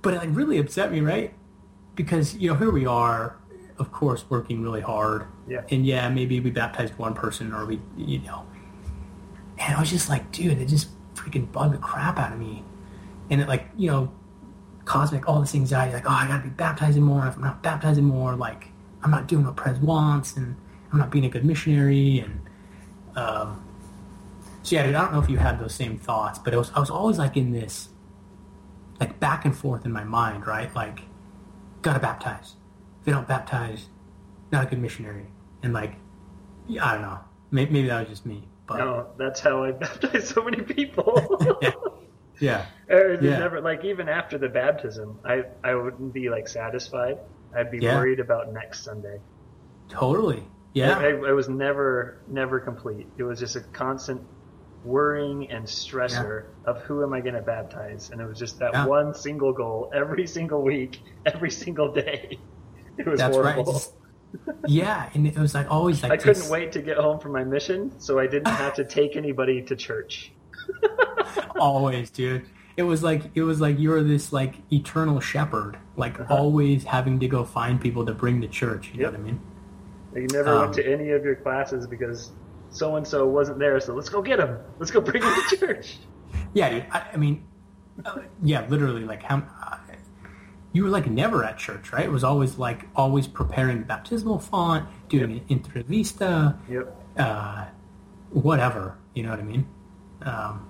[0.02, 1.34] but it like really upset me, right?
[1.96, 3.38] Because, you know, here we are,
[3.80, 5.28] of course, working really hard.
[5.48, 5.62] Yeah.
[5.72, 8.46] And yeah, maybe we baptized one person or we, you know.
[9.58, 12.64] And I was just like, dude, it just freaking bugged the crap out of me.
[13.30, 14.12] And it like, you know,
[14.86, 17.26] cosmic, all this anxiety, like, oh, I gotta be baptizing more.
[17.28, 18.68] If I'm not baptizing more, like,
[19.02, 20.56] I'm not doing what Prez wants and
[20.92, 22.20] I'm not being a good missionary.
[22.20, 22.42] And,
[23.16, 23.64] um,
[24.64, 26.80] so yeah, dude, I don't know if you had those same thoughts, but was, I
[26.80, 27.90] was always like in this,
[29.00, 30.74] like back and forth in my mind, right?
[30.76, 31.02] Like,
[31.82, 32.56] gotta baptize.
[33.00, 33.88] If they don't baptize,
[34.52, 35.28] not a good missionary.
[35.64, 35.96] And like,
[36.82, 37.20] I don't know.
[37.52, 41.58] Maybe, maybe that was just me, but No, that's how I baptized so many people.
[41.62, 41.72] yeah,
[42.40, 43.38] yeah, Or Yeah.
[43.38, 47.18] never like even after the baptism, I I wouldn't be like satisfied.
[47.56, 47.92] I'd be Yeah.
[47.94, 49.20] worried about next Sunday.
[49.90, 50.44] totally.
[50.74, 53.08] Yeah, I, I was never never complete.
[53.18, 54.22] It was just a constant
[54.84, 58.74] worrying and stressor of who am I going to baptize, and it was just that
[58.74, 58.84] Yeah.
[58.84, 62.42] one single goal every single week, every single day.
[62.98, 63.66] It was that's right.
[63.66, 63.82] horrible.
[64.68, 67.32] Yeah, and it was like always like I couldn't this- wait to get home from
[67.34, 70.32] my mission, so I didn't have to take anybody to church.
[71.60, 72.46] always, dude.
[72.78, 76.34] It was like it was like you were this like eternal shepherd, like Uh-huh.
[76.36, 78.92] always having to go find people to bring to church.
[78.94, 79.14] You Yep.
[79.14, 79.40] know what I mean?
[80.16, 82.32] You never Um, went to any of your classes because
[82.70, 84.58] so and so wasn't there, so let's go get him.
[84.80, 86.00] Let's go bring him to church.
[86.54, 86.86] Yeah, dude.
[86.92, 87.46] I, I mean,
[88.04, 89.78] uh, yeah, literally, like how uh,
[90.76, 92.04] you were like never at church, right?
[92.04, 96.96] It was always like always preparing the baptismal font, doing an entrevista, Yep.
[97.18, 97.66] uh,
[98.32, 98.98] whatever.
[99.14, 99.68] You know what I mean?
[100.24, 100.68] Um,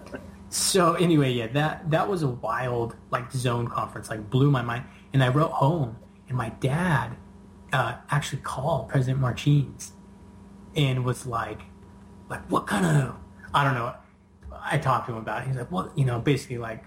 [0.48, 4.84] so anyway, yeah, that that was a wild like zone conference, like blew my mind.
[5.12, 5.96] And I wrote home,
[6.28, 7.16] and my dad
[7.72, 9.92] uh, actually called President Martins
[10.74, 11.60] and was like,
[12.28, 13.14] like what kind of
[13.54, 13.94] I don't know.
[14.66, 15.48] I talked to him about it.
[15.48, 16.82] He's like, well, you know, basically like,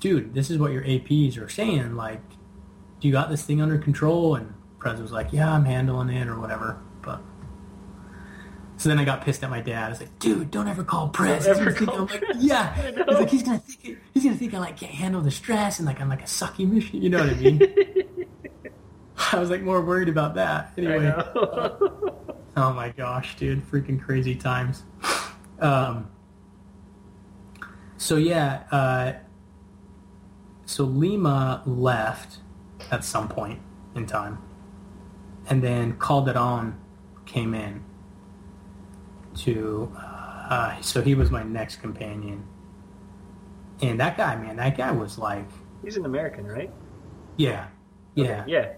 [0.00, 1.96] dude, this is what your APs are saying.
[1.96, 2.20] Like,
[3.00, 4.34] do you got this thing under control?
[4.34, 6.80] And Prez was like, yeah, I'm handling it or whatever.
[7.02, 7.20] But
[8.76, 9.86] so then I got pissed at my dad.
[9.86, 11.46] I was like, dude, don't ever call Prez.
[11.46, 12.44] Ever gonna think call I'm like, Prez.
[12.44, 12.92] yeah.
[13.08, 15.86] I like, he's gonna think he's gonna think I like can't handle the stress and
[15.86, 17.02] like I'm like a sucky mission.
[17.02, 18.26] You know what I mean?
[19.32, 20.72] I was like more worried about that.
[20.76, 21.12] Anyway.
[22.58, 24.82] Oh my gosh, dude, freaking crazy times.
[25.60, 26.08] Um,
[27.98, 29.12] so yeah, uh,
[30.66, 32.38] so Lima left
[32.90, 33.60] at some point
[33.94, 34.38] in time,
[35.48, 36.78] and then Calderon
[37.24, 37.82] came in
[39.36, 39.92] to.
[39.96, 42.44] Uh, so he was my next companion,
[43.82, 45.48] and that guy, man, that guy was like,
[45.82, 46.70] He's an American, right?
[47.36, 47.66] yeah,
[48.14, 48.72] yeah, Yeah.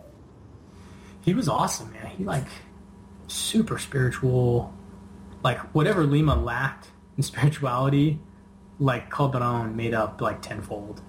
[1.21, 2.07] he was awesome, man.
[2.07, 2.47] He like
[3.27, 4.73] super spiritual,
[5.43, 8.19] like whatever Lima lacked in spirituality,
[8.79, 11.03] like Calderon made up like tenfold.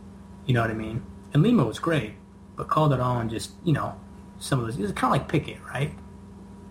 [0.50, 1.04] You know what I mean?
[1.32, 2.14] And Lima was great,
[2.56, 3.94] but called it Calderon just you know
[4.40, 4.80] some of those.
[4.80, 5.94] It's kind of like Pickett, right?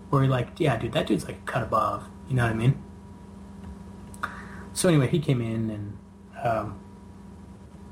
[0.09, 2.03] Where you're like, yeah, dude, that dude's like cut above.
[2.27, 2.83] You know what I mean?
[4.73, 5.97] So anyway, he came in and
[6.43, 6.77] um,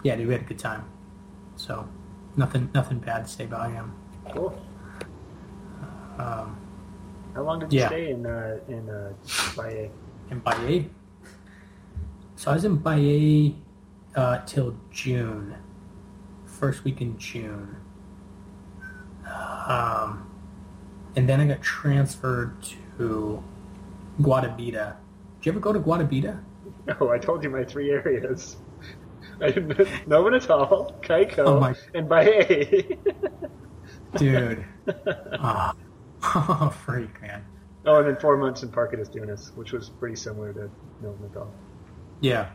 [0.03, 0.83] yeah, dude, we had a good time.
[1.55, 1.87] So
[2.35, 3.93] nothing, nothing bad to say about him.
[4.33, 4.61] Cool.
[6.19, 6.57] Um,
[7.33, 7.87] How long did you Yeah.
[7.87, 9.13] stay in uh, in uh,
[9.55, 9.89] Valle?
[10.31, 10.89] in Bayeux.
[12.35, 13.53] So I was in Bayeux
[14.17, 15.55] uh, till June,
[16.59, 17.75] first week in June,
[19.67, 20.29] um,
[21.15, 22.55] and then I got transferred
[22.97, 23.43] to
[24.21, 24.95] Guarabira.
[25.39, 26.43] Did you ever go to Guarabira?
[26.87, 28.57] No, I told you my three areas.
[29.41, 32.97] I didn't Nova Natal, Kaiko, Oh my- and Bayeux.
[34.15, 35.73] Dude, oh,
[36.23, 37.45] oh, freak, man.
[37.85, 40.69] oh, and then four months in Parque das Dunas, which was pretty similar to
[41.01, 41.51] Nova Natal.
[42.21, 42.49] Yeah.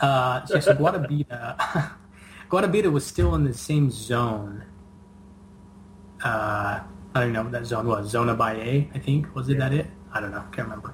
[0.00, 1.92] Uh, so, so Guarabira,
[2.52, 4.62] Guarabira was still in the same zone.
[6.22, 6.84] Uh, I
[7.14, 8.10] don't even know what that zone was.
[8.10, 9.34] Zona Bayeux, I think.
[9.34, 9.86] Was it that it?
[10.12, 10.44] I don't know.
[10.52, 10.92] Can't remember.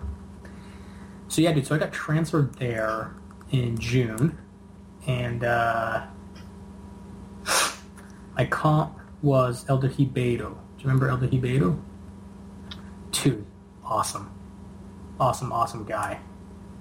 [1.26, 1.66] So yeah, dude.
[1.66, 3.12] So I got transferred there
[3.50, 4.38] in June,
[5.08, 6.06] and uh,
[8.36, 10.50] my comp was Elder Ribeiro.
[10.50, 11.82] Do you remember Elder Ribeiro?
[13.10, 13.44] Dude,
[13.84, 14.30] awesome,
[15.18, 16.20] awesome, awesome guy.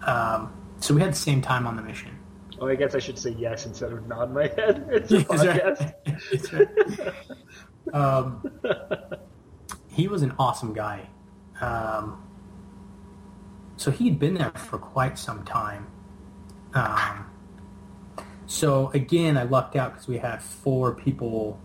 [0.03, 2.11] Um, so we had the same time on the mission.
[2.60, 4.88] Oh, I guess I should say yes instead of nod my head.
[4.91, 5.64] It's a Yeah, that's right.
[5.64, 5.93] podcast.
[6.32, 7.93] That's right.
[7.93, 8.51] um,
[9.88, 11.08] he was an awesome guy.
[11.62, 12.24] Um,
[13.78, 15.88] so he'd been there for quite some time.
[16.74, 17.26] Um,
[18.45, 21.60] so again, I lucked out because we had four people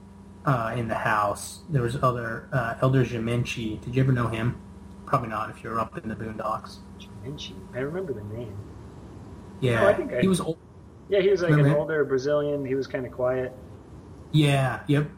[0.45, 1.61] uh, in the house.
[1.71, 3.81] There was other uh, Elder Jimenchi.
[3.81, 4.61] Did you ever know him?
[5.07, 6.79] Probably not if you're up in the boondocks.
[7.23, 7.55] Vinci.
[7.75, 8.57] I remember the name.
[9.61, 10.59] Yeah, Oh, I think I- he was old.
[11.13, 11.81] Yeah, he was like an Remember him?
[11.83, 12.65] older Brazilian.
[12.65, 13.53] He was kind of quiet.
[14.31, 15.11] Yeah, yep.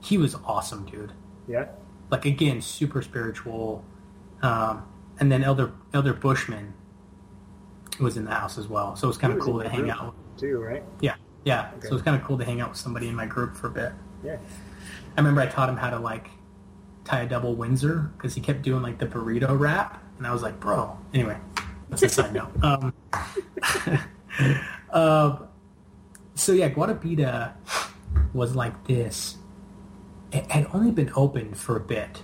[0.00, 1.12] He was awesome, dude.
[1.48, 1.66] Yeah.
[2.12, 3.84] Like again, super spiritual.
[4.40, 4.84] Um,
[5.18, 6.74] and then Elder Elder Bushman
[7.98, 10.14] was in the house as well, so it was kind of cool to hang out.
[10.38, 10.84] Too right.
[11.00, 11.72] Yeah, yeah.
[11.78, 11.88] Okay.
[11.88, 13.66] So it was kind of cool to hang out with somebody in my group for
[13.66, 13.92] a bit.
[14.24, 14.36] Yeah.
[15.16, 16.28] I remember I taught him how to like
[17.04, 20.42] tie a double Windsor because he kept doing like the burrito wrap, and I was
[20.42, 20.96] like, bro.
[21.12, 21.36] Anyway,
[21.88, 22.52] that's a side note.
[22.62, 22.94] Um,
[24.92, 25.48] um,
[26.34, 27.52] so yeah, Guarabira
[28.32, 29.36] was like this.
[30.32, 32.22] It had only been open for a bit,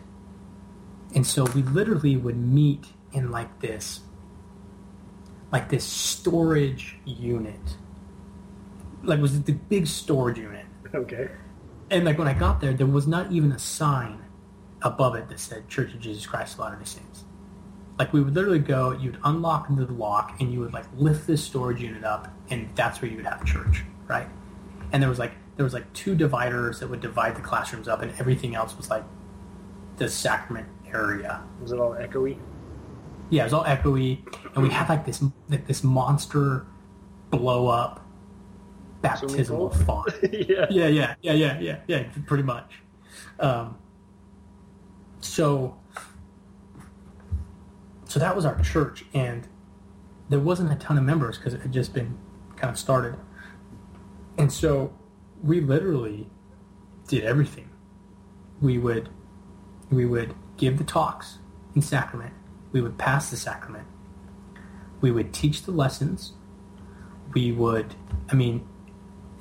[1.15, 4.01] and so we literally would meet in like this,
[5.53, 7.77] like this storage unit.
[9.03, 10.67] Like was it was the big storage unit.
[10.95, 11.29] Okay.
[11.91, 14.25] And like when I got there, there was not even a sign
[14.83, 17.25] above it that said Church of Jesus Christ of Latter-day Saints.
[17.99, 21.27] Like we would literally go, you'd unlock into the lock, and you would like lift
[21.27, 24.29] this storage unit up, and that's where you would have church, right?
[24.93, 28.03] And there was like there was like two dividers that would divide the classrooms up,
[28.03, 29.05] and everything else was like
[29.97, 31.43] the sacrament area.
[31.61, 32.39] Was it all echoey?
[33.31, 34.21] Yeah, it was all echoey,
[34.55, 36.67] and we had like this like this monster
[37.31, 38.07] blow up
[39.03, 40.13] baptismal font.
[40.33, 40.67] yeah.
[40.71, 42.81] yeah, yeah, yeah, yeah, yeah, yeah, pretty much.
[43.39, 43.77] Um,
[45.21, 45.77] so,
[48.17, 49.47] so that was our church, and
[50.31, 52.17] there wasn't a ton of members because it had just been
[52.57, 53.15] kind of started,
[54.39, 54.95] and so
[55.43, 56.27] we literally
[57.09, 57.69] did everything.
[58.59, 59.11] We would,
[59.91, 61.41] we would give the talks
[61.75, 62.33] in sacrament.
[62.73, 63.87] We would pass the sacrament.
[65.03, 66.33] We would teach the lessons.
[67.35, 67.97] We would,
[68.31, 68.67] I mean,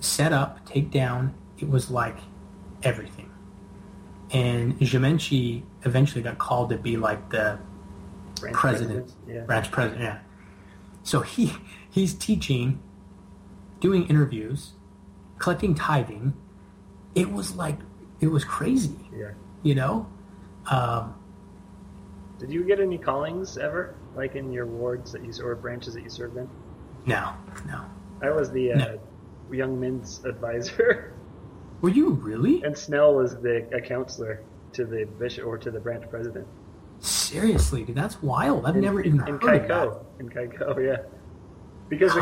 [0.02, 1.34] set up, take down.
[1.60, 2.18] It was like
[2.84, 3.32] everything.
[4.32, 7.58] And Jimenchi eventually got called to be like the
[8.46, 9.42] Branch president, Yeah.
[9.42, 10.02] branch president.
[10.02, 10.20] Yeah.
[11.04, 11.54] So he
[11.90, 12.80] he's teaching,
[13.80, 14.74] doing interviews,
[15.40, 16.34] collecting tithing.
[17.16, 17.80] It was like
[18.20, 19.32] it was crazy, Yeah.
[19.64, 20.08] you know.
[20.72, 21.16] Um,
[22.40, 26.04] Did you get any callings ever, like in your wards that you or branches that
[26.04, 26.48] you served in?
[27.06, 27.30] no,
[27.68, 27.82] no.
[28.22, 29.00] I was the uh, No.
[29.52, 31.14] young men's advisor,
[31.82, 34.42] Were you really and Snell was the a counselor
[34.74, 36.48] to the bishop or to the branch president.
[37.00, 37.96] Seriously, dude?
[37.96, 38.66] That's wild.
[38.66, 39.68] I've In- never even in heard of that.
[39.70, 40.06] Kaiko.
[40.20, 40.98] In Kaiko, yeah.
[41.90, 42.22] Because the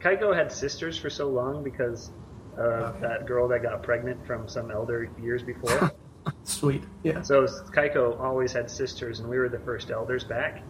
[0.00, 0.34] Kaiko.
[0.36, 2.10] Had sisters for so long because
[2.56, 2.64] of
[2.96, 3.00] Okay.
[3.02, 5.92] that girl that got pregnant from some elder years before.
[6.42, 7.22] Sweet, yeah.
[7.22, 10.62] so Kaiko always had sisters, and we were the first elders back.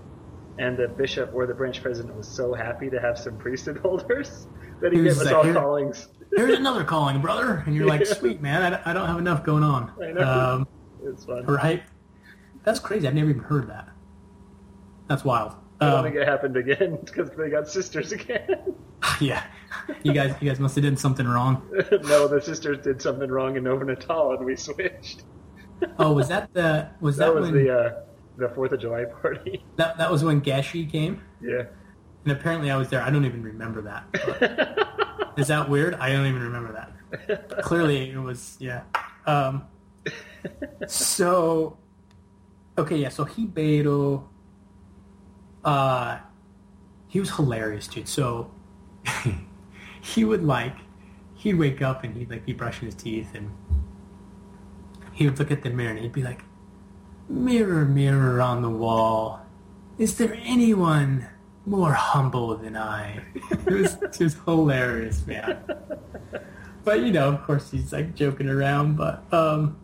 [0.58, 4.46] And the bishop or the branch president was so happy to have some priesthood holders
[4.80, 6.08] that he He was gave us all "Here- callings.
[6.34, 9.44] Here's another calling, brother, and you're like, sweet man, I don't, I don't have enough
[9.44, 9.92] going on.
[10.02, 10.22] I know.
[10.22, 10.68] Um,
[11.04, 11.44] It's fun.
[11.46, 11.82] right?
[12.66, 13.08] That's crazy.
[13.08, 13.88] I've never even heard that.
[15.08, 15.54] That's wild.
[15.80, 18.74] I don't Um, think it happened again because they got sisters again.
[19.20, 19.44] yeah,
[20.02, 21.62] you guys, you guys must have done something wrong.
[22.02, 25.22] no, the sisters did something wrong in Nova Natal, and we switched.
[25.98, 28.00] Oh, was that the was that, That was when the uh,
[28.36, 29.64] the Fourth of July party.
[29.76, 31.22] that that was when Gashi came?
[31.40, 31.62] yeah.
[32.24, 33.00] And apparently I was there.
[33.02, 35.32] I don't even remember that.
[35.36, 35.94] is that weird?
[35.94, 36.72] I don't even remember
[37.28, 37.62] that.
[37.62, 38.82] Clearly it was yeah.
[39.26, 39.62] Um,
[40.88, 41.78] so
[42.78, 43.08] okay, yeah.
[43.08, 44.28] So Ribeiro,
[45.64, 46.18] uh,
[47.08, 48.08] he was hilarious, dude.
[48.08, 48.50] So
[50.00, 50.76] he would like
[51.36, 53.50] he'd wake up and he'd like be brushing his teeth and
[55.12, 56.42] he would look at the mirror and he'd be like,
[57.28, 59.40] "Mirror, mirror on the wall,
[59.96, 61.26] is there anyone
[61.64, 65.58] more humble than I?" It was just hilarious, man.
[66.84, 68.96] But you know, of course, he's like joking around.
[68.96, 69.78] But um,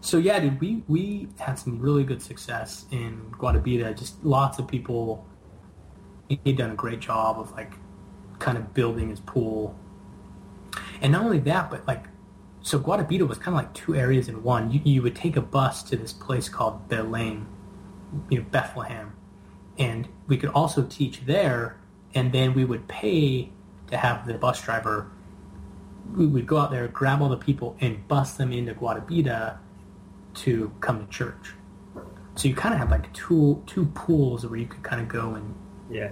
[0.00, 3.96] so yeah, dude, we we had some really good success in Guarabira.
[3.98, 5.26] Just lots of people.
[6.28, 7.74] he- He'd done a great job of like
[8.38, 9.76] kind of building his pool,
[11.00, 12.06] and not only that, but like
[12.60, 14.70] so Guarabira was kind of like two areas in one.
[14.70, 17.46] You, you would take a bus to this place called Belém,
[18.30, 19.12] you know, Bethlehem,
[19.78, 21.78] and we could also teach there,
[22.14, 23.50] and then we would pay
[23.88, 25.10] to have the bus driver.
[26.14, 29.58] We would go out there, grab all the people, and bus them into Guarabira
[30.44, 31.54] to come to church.
[32.36, 35.34] So you kind of have like two two pools where you could kind of go
[35.34, 35.54] and
[35.90, 36.10] Yeah.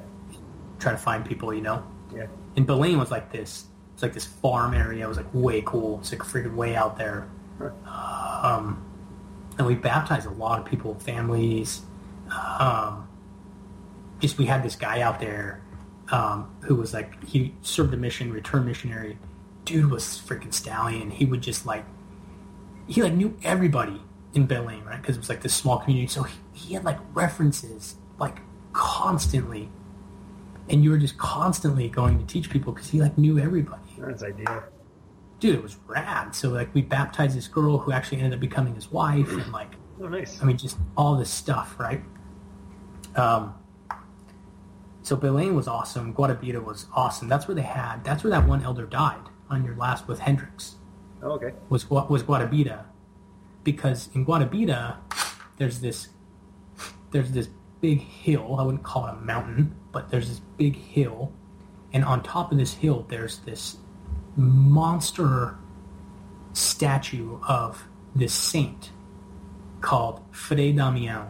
[0.79, 1.83] try to find people, you know.
[2.15, 2.27] Yeah.
[2.57, 3.67] And Belém was like this.
[3.95, 5.05] It's like this farm area.
[5.05, 5.99] It was like way cool.
[6.01, 7.29] It's like freaking way out there.
[7.87, 8.83] Um,
[9.59, 11.83] and we baptized a lot of people, families.
[12.59, 13.09] Um,
[14.19, 15.63] just we had this guy out there.
[16.13, 19.19] um, who was like he served a mission, returned missionary.
[19.65, 21.11] Dude was freaking stallion.
[21.11, 21.85] He would just like
[22.87, 24.01] he like knew everybody
[24.35, 25.01] in Belém, right?
[25.01, 26.07] Because it was like this small community.
[26.07, 28.39] So he, he had like references like
[28.73, 29.71] constantly,
[30.69, 33.83] and you were just constantly going to teach people because he like knew everybody.
[33.99, 34.65] That's ideal.
[35.39, 36.35] Dude, it was rad.
[36.35, 39.73] So like we baptized this girl who actually ended up becoming his wife, and like
[40.01, 40.41] Oh, nice.
[40.43, 42.03] I mean, just all this stuff, right?
[43.15, 43.55] Um,
[45.03, 46.13] so Belém was awesome.
[46.13, 47.29] Guarabira was awesome.
[47.29, 48.05] That's where they had.
[48.05, 50.77] That's where that one elder died on your last with Hendrix.
[51.23, 51.53] Oh, okay.
[51.71, 52.85] Was was Guarabira,
[53.67, 54.97] because in Guarabira,
[55.59, 56.09] there's this
[57.11, 57.49] there's this
[57.81, 58.57] big hill.
[58.59, 61.33] I wouldn't call it a mountain, but there's this big hill,
[61.93, 63.77] and on top of this hill, there's this
[64.37, 65.59] monster
[66.53, 68.91] statue of this saint
[69.81, 71.27] called Fray Damian.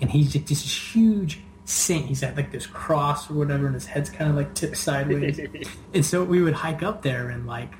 [0.00, 2.06] And he's just this huge saint.
[2.06, 5.40] He's at like this cross or whatever, and his head's kind of like tipped sideways.
[5.94, 7.72] and so we would hike up there and like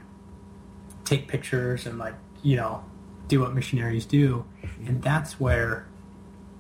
[1.05, 2.83] take pictures and like, you know,
[3.29, 4.45] do what missionaries do.
[4.85, 5.87] And that's where,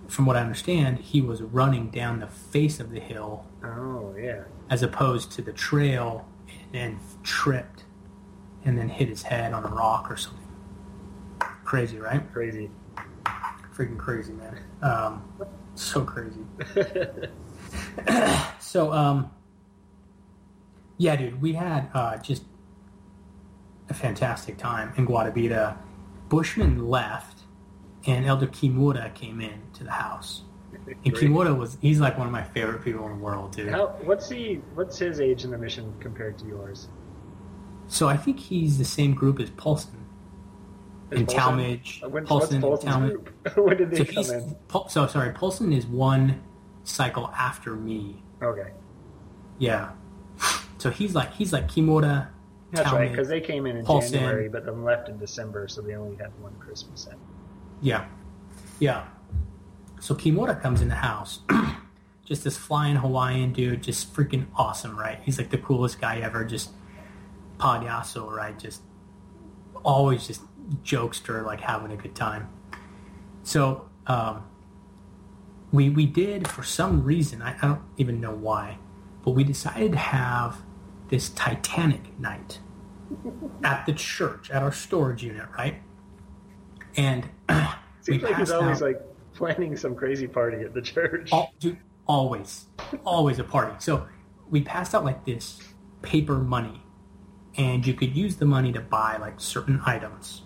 [0.08, 4.44] from what I understand, he was running down the face of the hill oh, yeah.
[4.70, 6.26] as opposed to the trail
[6.72, 7.84] and tripped
[8.64, 10.42] and then hit his head on a rock or something.
[11.64, 12.22] Crazy, right?
[12.32, 12.70] Crazy.
[13.74, 14.58] Freaking crazy, man.
[14.82, 15.22] Um,
[15.74, 16.40] so crazy.
[18.60, 19.30] so, um,
[20.98, 22.44] yeah, dude, we had uh, just
[23.88, 25.76] a fantastic time in Guarabira.
[26.28, 27.40] Bushman left,
[28.06, 30.42] and Elder Kimura came in to the house.
[30.72, 31.14] And Great.
[31.14, 33.70] Kimura was, he's like one of my favorite people in the world, dude.
[33.70, 34.60] How, what's he?
[34.74, 36.88] What's his age in the mission compared to yours?
[37.88, 40.04] So I think he's the same group as Paulson.
[41.10, 43.12] Is In Paulson- Talmadge, Uh, When, Paulson, what's Paulson's
[43.44, 43.56] Talmadge.
[43.56, 44.56] when did they So come in?
[44.68, 45.32] Paul, so sorry.
[45.32, 46.42] Paulson is one
[46.84, 48.22] cycle after me.
[48.42, 48.70] Okay,
[49.58, 49.90] Yeah.
[50.78, 52.28] So he's like he's like Kimura.
[52.72, 53.10] That's right.
[53.10, 53.84] Because they came in in.
[53.84, 57.06] January, but then left in December, so they only had one Christmas.
[57.06, 57.16] In.
[57.80, 58.06] Yeah.
[58.80, 59.04] Yeah.
[60.00, 61.40] So Kimura comes in the house.
[62.24, 65.18] just this flying Hawaiian dude, just freaking awesome, right?
[65.22, 66.70] He's like the coolest guy ever, just
[67.58, 68.58] payaso, right?
[68.58, 68.82] Just
[69.84, 70.42] always just
[70.82, 72.48] jokester, like having a good time.
[73.44, 74.44] So um,
[75.72, 78.78] we we did for some reason, I, I don't even know why,
[79.24, 80.62] but we decided to have
[81.08, 82.60] this Titanic night
[83.62, 85.80] at the church, at our storage unit, right?
[86.96, 87.28] And
[88.00, 89.00] Seems we like he's always out- like
[89.34, 91.32] planning some crazy party at the church.
[91.32, 92.66] Al- dude, always,
[93.04, 93.74] always a party.
[93.78, 94.06] So
[94.50, 95.60] we passed out like this
[96.02, 96.82] paper money,
[97.56, 100.42] and you could use the money to buy like certain items,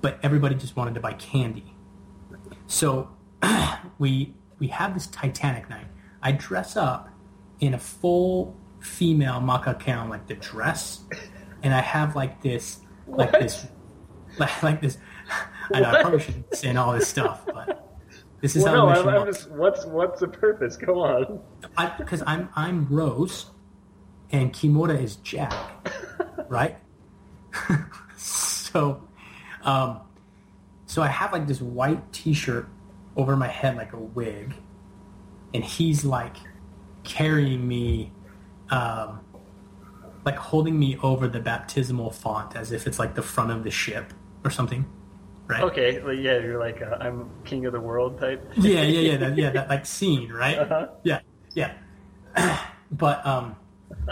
[0.00, 1.74] but everybody just wanted to buy candy.
[2.66, 3.10] So
[3.98, 5.86] we we have this Titanic night.
[6.22, 7.08] I dress up
[7.60, 11.00] in a full female macacan, like the dress,
[11.62, 13.40] and I have like this, like What?
[13.40, 13.66] this,
[14.38, 14.98] like, like this.
[15.72, 17.98] I know I probably shouldn't say all this stuff, but
[18.40, 19.50] this is well, how no, I'm, I'm just.
[19.50, 20.76] What's what's the purpose?
[20.76, 21.40] Go on.
[21.98, 23.46] because I'm I'm Rose,
[24.30, 25.52] and Kimura is Jack,
[26.48, 26.78] right?
[28.16, 29.06] so,
[29.62, 30.00] um,
[30.86, 32.68] so I have like this white T-shirt
[33.16, 34.54] over my head like a wig,
[35.52, 36.36] and he's like
[37.04, 38.12] carrying me,
[38.70, 39.20] um,
[40.24, 43.70] like holding me over the baptismal font as if it's like the front of the
[43.70, 44.12] ship
[44.44, 44.84] or something,
[45.46, 45.62] right?
[45.62, 48.44] Okay, well, yeah, you're like uh, I'm king of the world type.
[48.56, 50.58] yeah, yeah, yeah, that, yeah, that like scene, right?
[50.58, 50.88] Uh-huh.
[51.02, 51.20] Yeah,
[51.54, 51.74] yeah.
[52.90, 53.56] but um,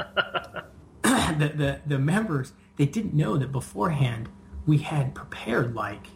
[1.02, 4.28] the, the the members they didn't know that beforehand
[4.66, 6.08] we had prepared like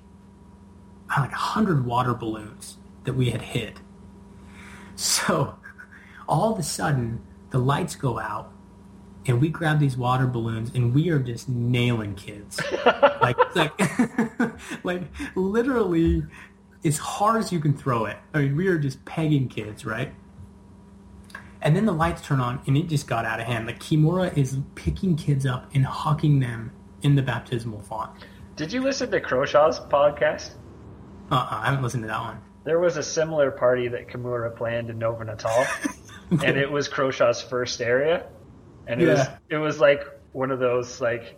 [1.15, 3.81] uh, like a hundred water balloons that we had hit.
[4.95, 5.59] So
[6.29, 7.23] all of a sudden
[7.53, 8.51] the lights go out
[9.27, 12.61] and we grab these water balloons and we are just nailing kids
[13.23, 15.03] like like like
[15.37, 16.25] literally
[16.85, 18.17] as hard as you can throw it.
[18.35, 20.13] I mean, we are just pegging kids, right?
[21.61, 23.67] And then the lights turn on, and it just got out of hand.
[23.67, 26.73] Like Kimura is picking kids up and hucking them
[27.03, 28.11] in the baptismal font.
[28.57, 30.53] Did you listen to Crowshaw's podcast?
[31.31, 32.41] Uh-uh, I haven't listened to that one.
[32.65, 35.65] There was a similar party that Kimura planned in Nova Natal,
[36.45, 38.27] and it was Crowshaw's first area,
[38.87, 41.37] and it was it was like one of those like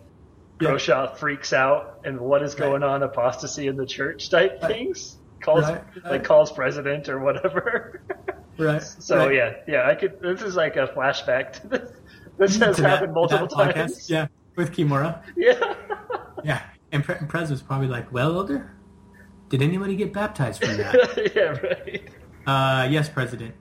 [0.61, 1.13] Yeah.
[1.15, 5.83] Freaks out and what is going on apostasy in the church type things calls Right,
[6.03, 6.11] right.
[6.11, 8.01] like calls president or whatever.
[8.57, 8.81] Right.
[8.81, 9.35] so right.
[9.35, 10.21] yeah, yeah, I could.
[10.21, 11.91] This is like a flashback to this.
[12.37, 13.75] This has To that- happened multiple that podcast?
[13.75, 14.09] times.
[14.09, 15.21] Yeah, with Kimura.
[15.35, 15.73] yeah.
[16.43, 16.61] Yeah.
[16.93, 18.71] And Pre- Prez was probably like, well, Elder,
[19.49, 21.31] did anybody get baptized from that?
[21.35, 22.09] yeah, right.
[22.47, 23.55] uh, yes, President.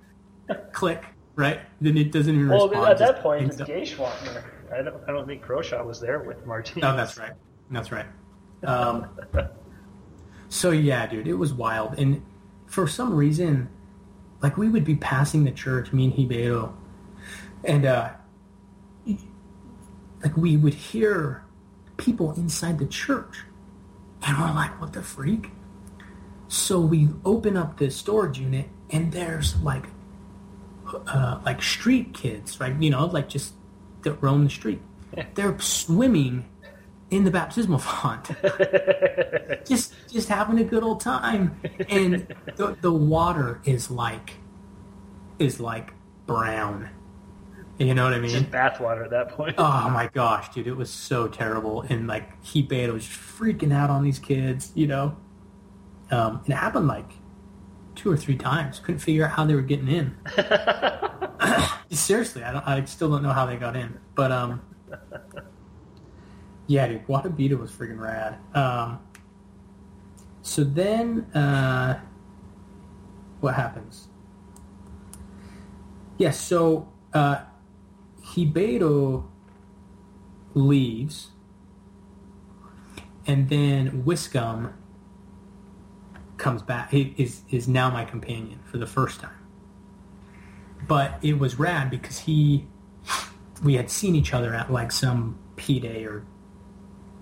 [0.73, 1.05] Click.
[1.37, 1.61] Right?
[1.81, 2.91] Then it doesn't even Well, respond.
[2.91, 3.61] at that point, it's.
[3.61, 5.03] I don't.
[5.09, 6.83] I don't think Croshaw was there with Martinez.
[6.83, 7.33] No, that's right.
[7.71, 8.07] That's right.
[8.65, 9.09] Um,
[10.49, 12.23] so yeah, dude, it was wild, and
[12.67, 13.69] for some reason,
[14.43, 16.77] like we would be passing the church, me and Ribeiro,
[17.65, 18.11] and uh,
[20.23, 21.45] like we would hear
[21.97, 23.45] people inside the church,
[24.23, 25.51] and we're like, "What the freak?"
[26.49, 29.87] So we open up the storage unit, and there's like,
[31.07, 32.75] uh, like street kids, right?
[32.81, 33.55] You know, like just
[34.03, 34.81] that roam the street.
[35.35, 36.49] They're swimming
[37.11, 38.31] in the baptismal font,
[39.67, 42.27] just just having a good old time, and
[42.57, 44.35] the the water is like
[45.39, 45.93] is like
[46.27, 46.91] brown.
[47.79, 48.45] You know what I mean?
[48.45, 49.57] Bathwater at that point.
[49.59, 51.83] Oh my gosh, dude, it was so terrible.
[51.83, 55.17] And like he Ribeiro was freaking out on these kids, you know.
[56.11, 57.11] Um, and it happened like
[58.05, 58.81] two or three times.
[58.81, 60.15] Couldn't figure out how they were getting in.
[61.91, 62.69] Seriously, I don't.
[62.69, 63.99] I still don't know how they got in.
[64.15, 64.61] But um,
[66.67, 68.37] yeah, dude, Guarabira was freaking rad.
[68.55, 68.99] Um,
[70.43, 71.99] so then, uh,
[73.41, 74.09] what happens?
[76.19, 77.41] Yes, so uh,
[78.37, 79.31] Ribeiro
[80.53, 81.31] leaves,
[83.27, 84.75] and then Wiscombe
[86.45, 86.91] comes back.
[86.91, 89.39] He is is now my companion for the first time.
[90.87, 92.67] But it was rad because he,
[93.63, 96.27] we had seen each other at like some P day or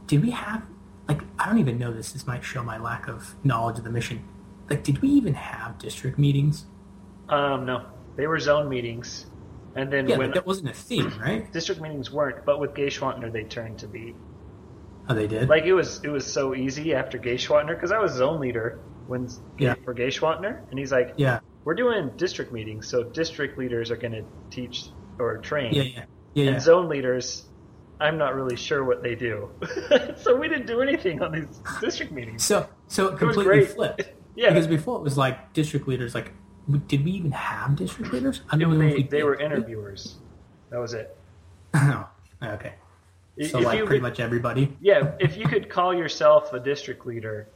[0.09, 0.65] did we have
[1.09, 2.13] like I don't even know this.
[2.13, 4.25] This might show my lack of knowledge of the mission.
[4.69, 6.65] Like, did we even have district meetings?
[7.29, 9.27] Um, no, they were zone meetings,
[9.77, 11.51] and then Yeah, when that wasn't a thing, right?
[11.53, 14.17] district meetings weren't, but with Gay Schwantner, they turned to be
[15.09, 15.49] Oh, they did.
[15.49, 16.01] like it was.
[16.03, 19.29] It was so easy after Gay Schwantner because I was zone leader when
[19.59, 19.75] Yeah.
[19.85, 23.97] for Gay Schwantner, and he's like, yeah, "We're doing district meetings, so district leaders are
[23.97, 24.87] going to teach
[25.19, 26.45] or train, yeah, yeah, yeah.
[26.47, 26.59] and yeah.
[26.61, 27.47] zone leaders."
[28.01, 29.49] I'm not really sure what they do,
[30.17, 32.45] so we didn't do anything on these district meetings.
[32.45, 34.03] So, so it completely flipped.
[34.35, 34.49] Yeah.
[34.49, 36.15] Because before it was like district leaders.
[36.15, 36.33] Like,
[36.87, 38.41] did we even have district leaders?
[38.51, 40.17] I don't know They, we they were interviewers.
[40.71, 41.15] That was it.
[41.75, 42.09] Oh,
[42.43, 42.73] okay.
[43.43, 44.75] So If like pretty could- much everybody.
[44.81, 47.47] Yeah, if you could call yourself a district leader,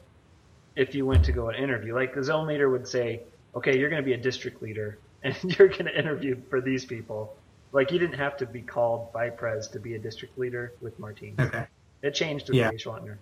[0.77, 3.23] if you went to go and interview, like the zone leader would say,
[3.55, 6.85] "Okay, you're going to be a district leader, and you're going to interview for these
[6.85, 7.35] people."
[7.73, 10.99] Like you didn't have to be called by Prez to be a district leader with
[10.99, 11.35] Martine.
[11.39, 11.67] Okay.
[12.03, 12.71] It changed with Yeah.
[12.73, 12.79] yeah.
[12.79, 13.17] Schwantner.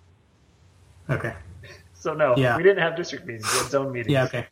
[1.11, 1.35] Okay.
[1.95, 2.59] So no, Yeah.
[2.59, 3.51] we didn't have district meetings.
[3.51, 4.13] We had zone meetings.
[4.13, 4.25] Yeah.
[4.25, 4.47] Okay.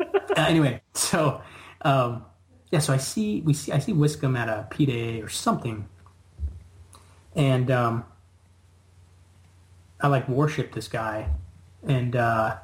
[0.00, 1.40] uh, anyway, so
[1.82, 2.24] um,
[2.72, 5.88] yeah, so I see we see I see Wiscombe at a P day or something,
[7.36, 8.04] and um,
[10.00, 11.28] I like worship this guy,
[11.86, 12.56] and uh,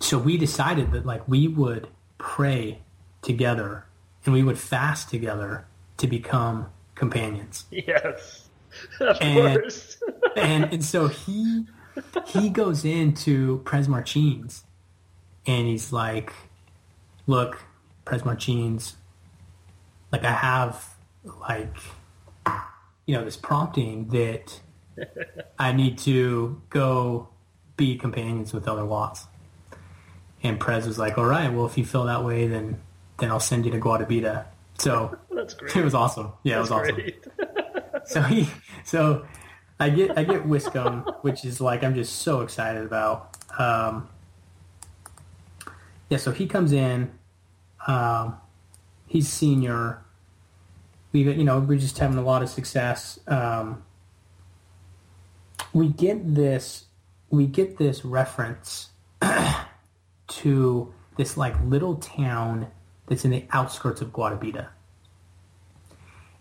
[0.00, 2.80] so we decided that like we would pray
[3.22, 3.84] together
[4.24, 5.66] and we would fast together
[5.98, 7.64] to become companions.
[7.70, 8.48] Yes,
[9.00, 9.96] of And- course.
[10.36, 11.66] and and so he
[12.26, 14.64] he goes into Pres Martins
[15.46, 16.32] and he's like,
[17.26, 17.64] "Look,
[18.04, 18.96] Pres Martins,
[20.12, 20.94] like I have
[21.40, 21.76] like
[23.06, 24.60] you know this prompting that
[25.58, 27.28] I need to go
[27.78, 29.26] be companions with other Watts."
[30.42, 32.78] And Prez was like, "All right, well if you feel that way, then
[33.18, 34.44] then I'll send you to Guarabira."
[34.78, 35.74] So That's great.
[35.74, 36.32] it was awesome.
[36.42, 37.12] Yeah, it was That's awesome
[38.04, 38.48] so he
[38.84, 39.26] so
[39.80, 43.36] I get I get Wiscombe, which is like I'm just so excited about.
[43.58, 44.08] Um,
[46.10, 47.10] yeah, so he comes in.
[47.86, 48.36] Um,
[49.06, 50.02] he's senior.
[51.12, 53.18] We've, you know we're just having a lot of success.
[53.26, 53.82] Um,
[55.72, 56.84] we get this
[57.30, 58.90] we get this reference
[60.28, 62.68] to this like little town
[63.06, 64.68] that's in the outskirts of Guarabira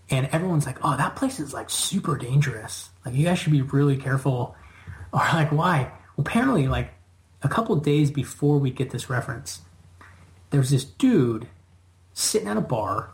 [0.10, 2.90] and everyone's like, "Oh, that place is like super dangerous.
[3.06, 4.56] Like, you guys should be really careful."
[5.14, 5.84] Or like, why?
[6.18, 6.94] Well, apparently, like
[7.42, 9.62] a couple days before we get this reference,
[10.50, 11.48] there's this dude
[12.14, 13.12] sitting at a bar.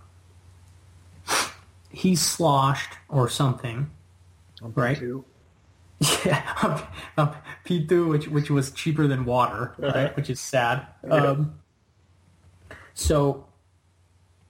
[1.92, 3.92] He's sloshed or something,
[4.60, 4.98] right?
[4.98, 5.24] Two.
[6.26, 6.82] Yeah, um,
[7.18, 7.36] um,
[7.66, 10.16] Pitú, which which was cheaper than water, right?
[10.18, 10.86] Which is sad.
[11.10, 11.60] Um,
[12.94, 13.46] so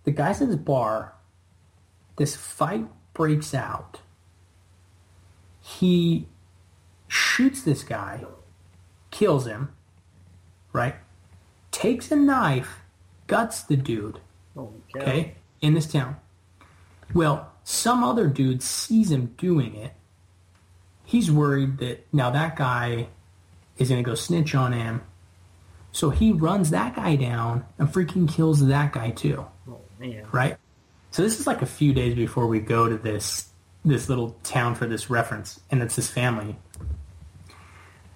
[0.03, 1.13] the guys at this bar,
[2.17, 3.99] this fight breaks out.
[5.61, 6.27] He
[7.07, 8.23] shoots this guy,
[9.11, 9.69] kills him,
[10.73, 10.95] right?
[11.71, 12.81] Takes a knife,
[13.27, 14.19] guts the dude,
[14.95, 16.17] okay, in this town.
[17.13, 19.93] Well, some other dude sees him doing it.
[21.05, 23.07] He's worried that now that guy
[23.77, 25.01] is going to go snitch on him.
[25.91, 29.45] So he runs that guy down and freaking kills that guy too.
[29.69, 29.81] Oh,
[30.31, 30.57] right?
[31.11, 33.49] So this is like a few days before we go to this
[33.85, 36.55] this little town for this reference, and it's his family.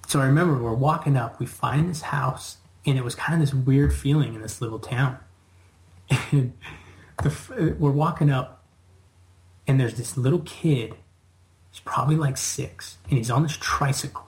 [0.07, 3.45] So I remember we're walking up, we find this house, and it was kind of
[3.45, 5.18] this weird feeling in this little town.
[6.31, 6.53] And
[7.22, 8.64] the, we're walking up,
[9.65, 10.95] and there's this little kid.
[11.72, 14.27] He's probably like six, and he's on this tricycle,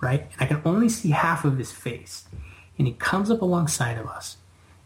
[0.00, 0.30] right?
[0.32, 2.24] And I can only see half of his face.
[2.78, 4.38] And he comes up alongside of us,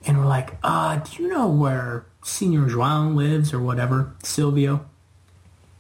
[0.07, 4.15] and we're like, uh, do you know where Senor João lives or whatever?
[4.23, 4.85] Silvio?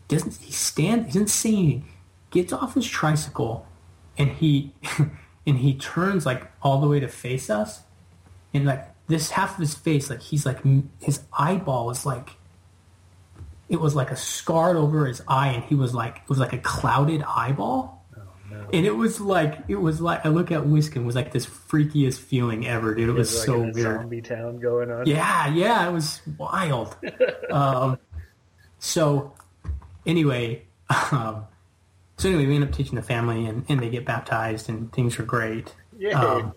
[0.08, 1.06] Doesn't he stand?
[1.06, 1.84] He doesn't.
[2.30, 3.66] Gets off his tricycle,
[4.16, 4.72] and he
[5.46, 7.82] and he turns like all the way to face us,
[8.52, 10.60] and like this half of his face, like he's like
[11.00, 12.30] his eyeball is like
[13.68, 16.52] it was like a scarred over his eye, and he was like it was like
[16.52, 18.02] a clouded eyeball.
[18.72, 22.18] And it was like it was like I look at Wiscombe was like this freakiest
[22.20, 23.08] feeling ever, dude.
[23.08, 24.00] It was so like a weird.
[24.00, 25.06] zombie town going on.
[25.06, 26.96] Yeah, yeah, it was wild.
[27.50, 27.98] um,
[28.78, 29.34] so
[30.06, 30.62] anyway,
[31.10, 31.46] um,
[32.16, 35.18] so anyway, we end up teaching the family, and, and they get baptized, and things
[35.18, 35.74] are great.
[35.98, 36.54] Yeah, Um,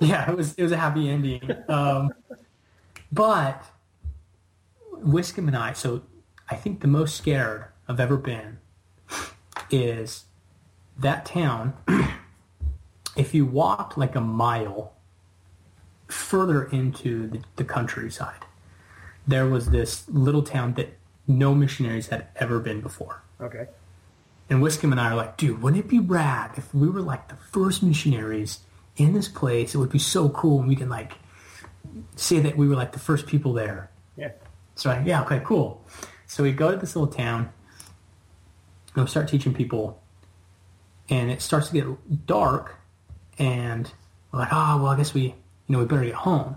[0.00, 1.50] yeah, it was it was a happy ending.
[1.68, 2.12] Um,
[3.10, 3.64] but
[4.92, 6.02] Wiscombe and I, so
[6.52, 8.58] I think the most scared I've ever been
[9.70, 10.26] is
[10.98, 11.72] that town.
[13.16, 14.92] if you walked like a mile
[16.08, 18.44] further into the, the countryside,
[19.26, 23.22] there was this little town that no missionaries had ever been before.
[23.40, 23.68] Okay.
[24.50, 27.28] And Wiscombe and I are like, dude, wouldn't it be rad if we were like
[27.28, 28.58] the first missionaries
[28.98, 29.74] in this place?
[29.74, 31.12] It would be so cool, and we can like
[32.16, 33.90] say that we were like the first people there.
[34.18, 34.32] Yeah.
[34.74, 35.82] So I, yeah, okay, cool.
[36.32, 37.52] So we go to this little town,
[38.94, 40.02] and we start teaching people,
[41.10, 42.78] and it starts to get dark,
[43.38, 43.92] and
[44.32, 45.34] we're like, oh, well, I guess we, you
[45.68, 46.56] know, we better get home.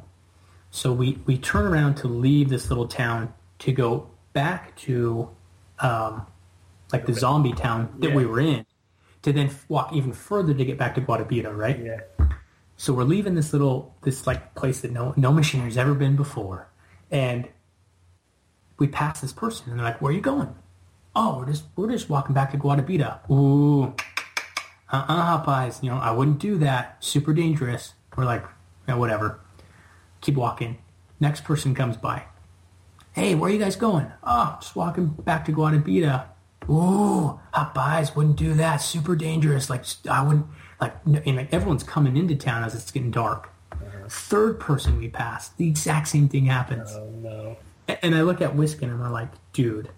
[0.71, 5.29] So we, we turn around to leave this little town to go back to,
[5.79, 6.25] um,
[6.93, 8.65] like the zombie town that we were in,
[9.23, 11.83] to then walk even further to get back to Guarabira, right?
[11.83, 12.27] Yeah.
[12.77, 16.69] So we're leaving this little this like place that no no missionary's ever been before,
[17.11, 17.49] and
[18.77, 20.55] we pass this person, and they're like, "Where are you going?"
[21.15, 23.29] Oh, we're just we're just walking back to Guarabira.
[23.31, 23.93] Ooh,
[24.91, 25.81] uh-uh, Popeyes.
[25.81, 27.03] You know, I wouldn't do that.
[27.03, 27.93] Super dangerous.
[28.17, 28.45] We're like,
[28.87, 29.39] yeah, whatever.
[30.21, 30.77] Keep walking.
[31.19, 32.23] Next person comes by.
[33.13, 34.11] Hey, where are you guys going?
[34.23, 36.25] Oh, just walking back to Guarabira.
[36.69, 38.77] Ooh, Popeyes wouldn't do that.
[38.77, 39.69] Super dangerous.
[39.69, 40.47] Like I wouldn't
[40.81, 40.95] like.
[41.05, 43.51] And like everyone's coming into town as it's getting dark.
[43.71, 44.07] Uh-huh.
[44.09, 46.91] Third person we pass, the exact same thing happens.
[46.91, 47.57] Oh no.
[47.87, 49.89] And I look at Wiscombe and I'm like, dude,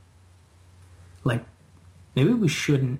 [1.23, 1.43] like
[2.15, 2.99] maybe we shouldn't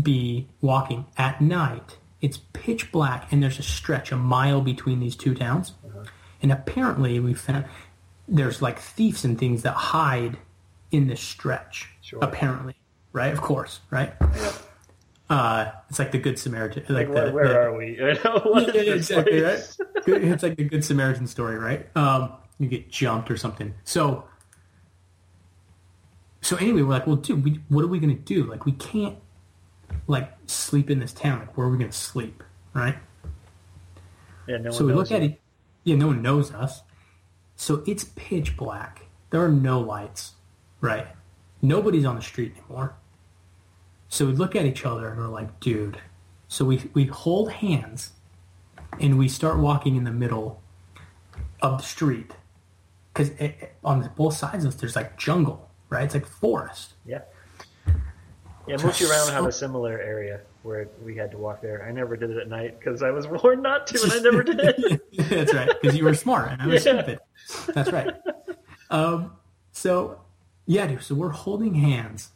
[0.00, 1.98] be walking at night.
[2.20, 5.72] It's pitch black and there's a stretch a mile between these two towns.
[6.42, 7.66] And apparently we found
[8.28, 10.38] there's like thieves and things that hide
[10.90, 11.88] in this stretch.
[12.00, 12.18] Sure.
[12.22, 12.74] Apparently.
[13.12, 13.32] Right?
[13.32, 14.12] Of course, right?
[15.28, 16.84] Uh, it's like the Good Samaritan.
[16.88, 17.96] Like Where, the, where the- are we?
[18.00, 19.78] Yeah, exactly place?
[19.94, 20.04] right.
[20.04, 21.86] Good, it's like the Good Samaritan story, right?
[21.96, 23.74] Um, you get jumped or something.
[23.84, 24.24] So,
[26.42, 28.44] so anyway, we're like, well, dude, we, what are we gonna do?
[28.44, 29.16] Like, we can't
[30.06, 31.40] like sleep in this town.
[31.40, 32.96] Like, where are we gonna sleep, right?
[34.46, 35.40] Yeah, no so we look at it.
[35.84, 36.82] Yeah, no one knows us.
[37.56, 39.06] So it's pitch black.
[39.30, 40.34] There are no lights,
[40.80, 41.06] right?
[41.62, 42.94] Nobody's on the street anymore.
[44.08, 45.98] So we look at each other and we're like, dude.
[46.48, 48.12] So we we hold hands
[48.98, 50.60] and we start walking in the middle
[51.62, 52.32] of the street
[53.28, 53.52] because
[53.84, 56.04] on both sides of us there's like jungle, right?
[56.04, 56.94] It's like forest.
[57.04, 57.20] Yeah.
[58.66, 61.84] Yeah, Moochie Round have so- a similar area where we had to walk there.
[61.88, 64.42] I never did it at night because I was warned not to, and I never
[64.42, 65.00] did.
[65.18, 67.02] That's right, because you were smart and I was Yeah.
[67.02, 67.18] stupid.
[67.74, 68.14] That's right.
[68.90, 69.32] Um,
[69.72, 70.20] so,
[70.66, 71.02] yeah, dude.
[71.02, 72.30] So we're holding hands,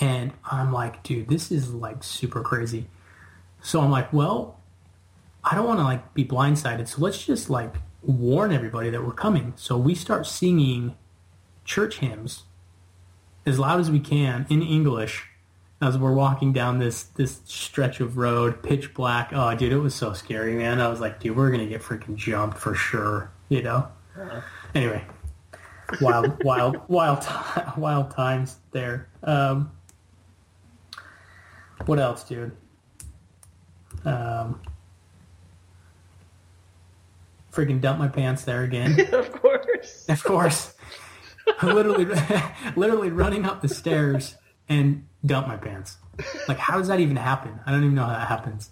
[0.00, 2.86] and I'm like, dude, this is like super crazy.
[3.62, 4.58] So I'm like, well,
[5.44, 7.74] I don't want to like be blindsided, so let's just like
[8.06, 9.52] warn everybody that we're coming.
[9.56, 10.96] So we start singing
[11.64, 12.44] church hymns
[13.46, 15.28] as loud as we can in English
[15.80, 19.30] as we're walking down this this stretch of road, pitch black.
[19.32, 20.80] Oh, dude, it was so scary, man.
[20.80, 23.88] I was like, dude, we're gonna get freaking jumped for sure, you know.
[24.74, 25.04] Anyway,
[26.00, 27.24] wild, wild, wild,
[27.76, 29.08] wild times there.
[29.22, 29.72] Um,
[31.86, 32.56] what else, dude?
[34.04, 34.60] Um,
[37.54, 38.98] freaking dump my pants there again.
[39.12, 40.06] of course.
[40.08, 40.74] Of course.
[41.62, 42.06] literally,
[42.76, 44.36] literally running up the stairs
[44.68, 45.98] and dump my pants.
[46.48, 47.60] Like, how does that even happen?
[47.66, 48.70] I don't even know how that happens.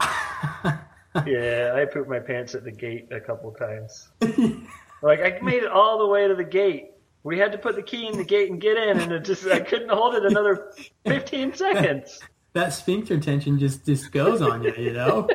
[1.26, 4.08] yeah, I pooped my pants at the gate a couple times.
[5.02, 6.92] like I made it all the way to the gate.
[7.22, 9.46] We had to put the key in the gate and get in, and it just
[9.46, 10.72] I couldn't hold it another
[11.04, 12.18] fifteen seconds.
[12.54, 15.28] That sphincter tension just just goes on you, you know.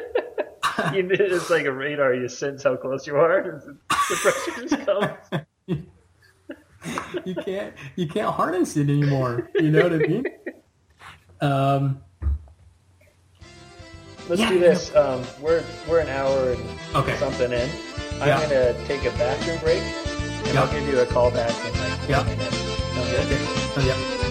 [0.93, 2.13] You- it's like a radar.
[2.13, 3.61] You sense how close you are.
[3.89, 5.45] The pressure just comes.
[7.25, 9.49] you can't you can't harness it anymore.
[9.55, 10.23] You know what I mean?
[11.41, 12.01] Um,
[14.27, 14.49] Let's Yeah.
[14.49, 14.95] do this.
[14.95, 16.63] Um, we're we're an hour and
[16.95, 17.15] Okay.
[17.17, 17.69] something in.
[18.21, 18.41] I'm Yeah.
[18.41, 20.61] gonna take a bathroom break, and Yeah.
[20.63, 22.21] I'll give you a call back in like Yeah.
[22.21, 22.53] a minute.
[22.53, 23.47] Sound good?
[23.75, 24.24] so, yeah.